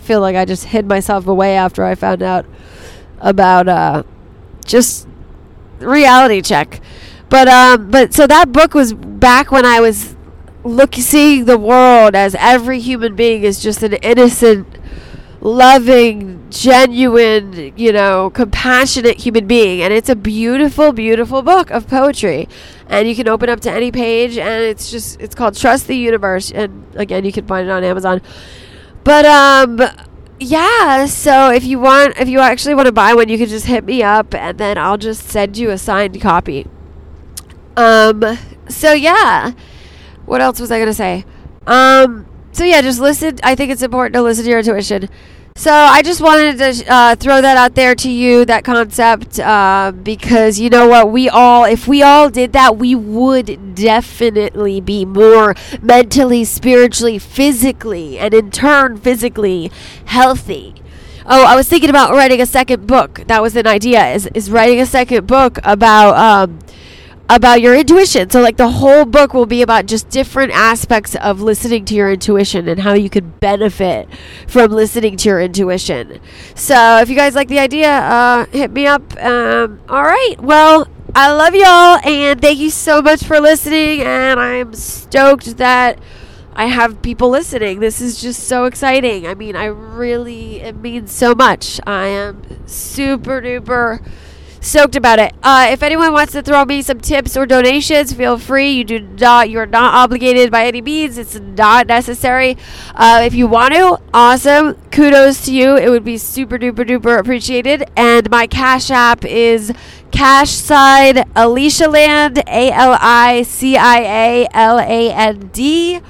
feel 0.00 0.20
like 0.20 0.36
i 0.36 0.44
just 0.44 0.66
hid 0.66 0.86
myself 0.86 1.26
away 1.26 1.56
after 1.56 1.84
i 1.84 1.94
found 1.94 2.22
out 2.22 2.46
about 3.20 3.68
uh 3.68 4.02
just 4.64 5.06
reality 5.78 6.42
check. 6.42 6.80
But 7.28 7.48
um 7.48 7.90
but 7.90 8.14
so 8.14 8.26
that 8.26 8.52
book 8.52 8.74
was 8.74 8.92
back 8.92 9.50
when 9.50 9.64
i 9.64 9.80
was 9.80 10.14
look 10.64 10.94
seeing 10.94 11.44
the 11.44 11.58
world 11.58 12.14
as 12.14 12.34
every 12.36 12.80
human 12.80 13.14
being 13.14 13.42
is 13.42 13.62
just 13.62 13.82
an 13.82 13.94
innocent 13.94 14.66
loving, 15.40 16.46
genuine, 16.50 17.72
you 17.76 17.92
know, 17.92 18.30
compassionate 18.30 19.18
human 19.18 19.46
being. 19.46 19.82
And 19.82 19.92
it's 19.92 20.08
a 20.08 20.16
beautiful, 20.16 20.92
beautiful 20.92 21.42
book 21.42 21.70
of 21.70 21.86
poetry. 21.88 22.48
And 22.88 23.08
you 23.08 23.14
can 23.14 23.28
open 23.28 23.48
up 23.48 23.60
to 23.60 23.70
any 23.70 23.90
page, 23.90 24.38
and 24.38 24.64
it's 24.64 24.90
just, 24.90 25.20
it's 25.20 25.34
called 25.34 25.56
Trust 25.56 25.86
the 25.86 25.96
Universe. 25.96 26.50
And 26.50 26.86
again, 26.94 27.24
you 27.24 27.32
can 27.32 27.46
find 27.46 27.68
it 27.68 27.70
on 27.70 27.84
Amazon. 27.84 28.22
But, 29.04 29.24
um, 29.24 29.80
yeah, 30.38 31.06
so 31.06 31.50
if 31.50 31.64
you 31.64 31.78
want, 31.78 32.18
if 32.18 32.28
you 32.28 32.40
actually 32.40 32.74
want 32.74 32.86
to 32.86 32.92
buy 32.92 33.14
one, 33.14 33.28
you 33.28 33.38
can 33.38 33.48
just 33.48 33.66
hit 33.66 33.84
me 33.84 34.02
up, 34.02 34.34
and 34.34 34.58
then 34.58 34.76
I'll 34.78 34.98
just 34.98 35.28
send 35.28 35.56
you 35.56 35.70
a 35.70 35.78
signed 35.78 36.20
copy. 36.20 36.66
Um, 37.76 38.38
so 38.68 38.92
yeah. 38.92 39.52
What 40.26 40.40
else 40.40 40.60
was 40.60 40.70
I 40.70 40.78
going 40.78 40.88
to 40.88 40.94
say? 40.94 41.24
Um, 41.66 42.26
so 42.56 42.64
yeah, 42.64 42.80
just 42.80 43.00
listen. 43.00 43.38
I 43.42 43.54
think 43.54 43.70
it's 43.70 43.82
important 43.82 44.14
to 44.14 44.22
listen 44.22 44.44
to 44.44 44.50
your 44.50 44.60
intuition. 44.60 45.10
So 45.56 45.72
I 45.72 46.00
just 46.02 46.22
wanted 46.22 46.56
to 46.56 46.90
uh, 46.90 47.16
throw 47.16 47.42
that 47.42 47.58
out 47.58 47.74
there 47.74 47.94
to 47.94 48.10
you, 48.10 48.46
that 48.46 48.64
concept, 48.64 49.38
uh, 49.38 49.92
because 50.02 50.58
you 50.58 50.70
know 50.70 50.88
what? 50.88 51.10
We 51.10 51.28
all, 51.28 51.64
if 51.64 51.86
we 51.86 52.02
all 52.02 52.30
did 52.30 52.54
that, 52.54 52.78
we 52.78 52.94
would 52.94 53.74
definitely 53.74 54.80
be 54.80 55.04
more 55.04 55.54
mentally, 55.82 56.44
spiritually, 56.44 57.18
physically, 57.18 58.18
and 58.18 58.32
in 58.32 58.50
turn, 58.50 58.96
physically 58.96 59.70
healthy. 60.06 60.74
Oh, 61.26 61.44
I 61.44 61.56
was 61.56 61.68
thinking 61.68 61.90
about 61.90 62.12
writing 62.12 62.40
a 62.40 62.46
second 62.46 62.86
book. 62.86 63.22
That 63.26 63.42
was 63.42 63.54
an 63.54 63.66
idea. 63.66 64.14
Is 64.14 64.28
is 64.32 64.50
writing 64.50 64.80
a 64.80 64.86
second 64.86 65.26
book 65.26 65.58
about 65.62 66.16
um, 66.16 66.58
about 67.28 67.60
your 67.60 67.74
intuition. 67.74 68.30
So, 68.30 68.40
like, 68.40 68.56
the 68.56 68.70
whole 68.70 69.04
book 69.04 69.34
will 69.34 69.46
be 69.46 69.62
about 69.62 69.86
just 69.86 70.08
different 70.08 70.52
aspects 70.52 71.16
of 71.16 71.40
listening 71.40 71.84
to 71.86 71.94
your 71.94 72.12
intuition 72.12 72.68
and 72.68 72.80
how 72.80 72.94
you 72.94 73.10
could 73.10 73.40
benefit 73.40 74.08
from 74.46 74.70
listening 74.70 75.16
to 75.18 75.28
your 75.28 75.40
intuition. 75.40 76.20
So, 76.54 76.98
if 76.98 77.08
you 77.08 77.16
guys 77.16 77.34
like 77.34 77.48
the 77.48 77.58
idea, 77.58 77.90
uh, 77.90 78.46
hit 78.46 78.70
me 78.70 78.86
up. 78.86 79.02
Um, 79.22 79.80
all 79.88 80.04
right. 80.04 80.36
Well, 80.38 80.88
I 81.14 81.32
love 81.32 81.54
y'all 81.54 81.98
and 82.04 82.40
thank 82.40 82.58
you 82.58 82.70
so 82.70 83.00
much 83.00 83.24
for 83.24 83.40
listening. 83.40 84.02
And 84.02 84.38
I'm 84.38 84.74
stoked 84.74 85.56
that. 85.56 85.98
I 86.58 86.66
have 86.66 87.02
people 87.02 87.28
listening. 87.28 87.80
This 87.80 88.00
is 88.00 88.18
just 88.18 88.44
so 88.44 88.64
exciting. 88.64 89.26
I 89.26 89.34
mean, 89.34 89.56
I 89.56 89.66
really, 89.66 90.62
it 90.62 90.76
means 90.76 91.12
so 91.12 91.34
much. 91.34 91.78
I 91.86 92.06
am 92.06 92.66
super 92.66 93.42
duper 93.42 94.02
stoked 94.66 94.96
about 94.96 95.18
it. 95.18 95.34
Uh, 95.42 95.68
if 95.70 95.82
anyone 95.82 96.12
wants 96.12 96.32
to 96.32 96.42
throw 96.42 96.64
me 96.64 96.82
some 96.82 97.00
tips 97.00 97.36
or 97.36 97.46
donations, 97.46 98.12
feel 98.12 98.36
free. 98.38 98.70
You 98.72 98.84
do 98.84 99.00
not. 99.00 99.48
You're 99.48 99.66
not 99.66 99.94
obligated 99.94 100.50
by 100.50 100.66
any 100.66 100.82
means. 100.82 101.16
It's 101.18 101.38
not 101.38 101.86
necessary. 101.86 102.56
Uh, 102.94 103.22
if 103.24 103.34
you 103.34 103.46
want 103.46 103.74
to, 103.74 104.00
awesome. 104.12 104.74
Kudos 104.90 105.44
to 105.46 105.52
you. 105.52 105.76
It 105.76 105.88
would 105.88 106.04
be 106.04 106.18
super 106.18 106.58
duper 106.58 106.86
duper 106.86 107.18
appreciated. 107.18 107.88
And 107.96 108.28
my 108.30 108.46
Cash 108.46 108.90
App 108.90 109.24
is 109.24 109.72
Cash 110.10 110.50
Side 110.50 111.24
Alicia 111.36 111.88
Land. 111.88 112.38
A 112.46 112.70
L 112.72 112.98
I 113.00 113.42
C 113.42 113.76
I 113.76 113.98
A 113.98 114.48
L 114.52 114.78
A 114.78 115.12
N 115.12 115.50
D. 115.52 116.00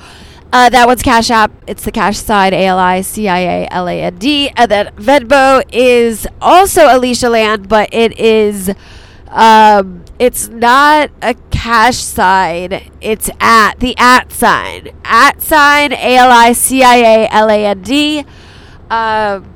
Uh, 0.53 0.71
that 0.71 0.87
one's 0.87 1.03
Cash 1.03 1.31
App. 1.31 1.51
It's 1.67 1.85
the 1.85 1.91
Cash 1.91 2.19
Side, 2.19 2.53
A 2.53 2.67
L 2.67 2.79
I 2.79 3.01
C 3.01 3.29
I 3.29 3.39
A 3.41 3.69
L 3.71 3.89
A 3.89 4.03
N 4.03 4.17
D. 4.17 4.51
And 4.57 4.71
then 4.71 4.87
Venmo 4.97 5.63
is 5.73 6.27
also 6.41 6.97
Alicia 6.97 7.29
Land, 7.29 7.69
but 7.69 7.89
it 7.93 8.19
is, 8.19 8.73
um, 9.29 10.05
it's 10.19 10.49
not 10.49 11.11
a 11.21 11.35
cash 11.51 11.97
side. 11.97 12.91
It's 13.01 13.29
at 13.41 13.81
the 13.81 13.95
at 13.99 14.33
sign. 14.33 14.89
At 15.05 15.43
sign, 15.43 15.93
A 15.93 16.17
L 16.17 16.31
I 16.31 16.53
C 16.53 16.83
I 16.83 16.97
A 16.97 17.29
L 17.31 17.51
A 17.51 17.67
N 17.67 17.83
D. 17.83 18.21
Um, 18.89 19.53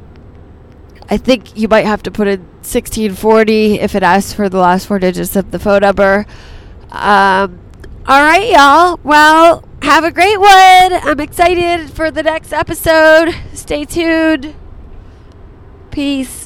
I 1.08 1.16
think 1.16 1.56
you 1.56 1.68
might 1.68 1.86
have 1.86 2.02
to 2.04 2.10
put 2.10 2.28
in 2.28 2.40
1640 2.40 3.80
if 3.80 3.94
it 3.94 4.02
asks 4.02 4.32
for 4.32 4.48
the 4.48 4.58
last 4.58 4.86
four 4.86 4.98
digits 4.98 5.34
of 5.34 5.50
the 5.50 5.58
phone 5.58 5.80
number. 5.80 6.26
Um, 6.90 7.60
all 8.06 8.22
right, 8.22 8.50
y'all. 8.50 8.98
Well, 9.04 9.64
have 9.82 10.04
a 10.04 10.10
great 10.10 10.38
one. 10.40 10.50
I'm 10.50 11.20
excited 11.20 11.90
for 11.90 12.10
the 12.10 12.22
next 12.22 12.52
episode. 12.52 13.34
Stay 13.52 13.84
tuned. 13.84 14.54
Peace. 15.90 16.39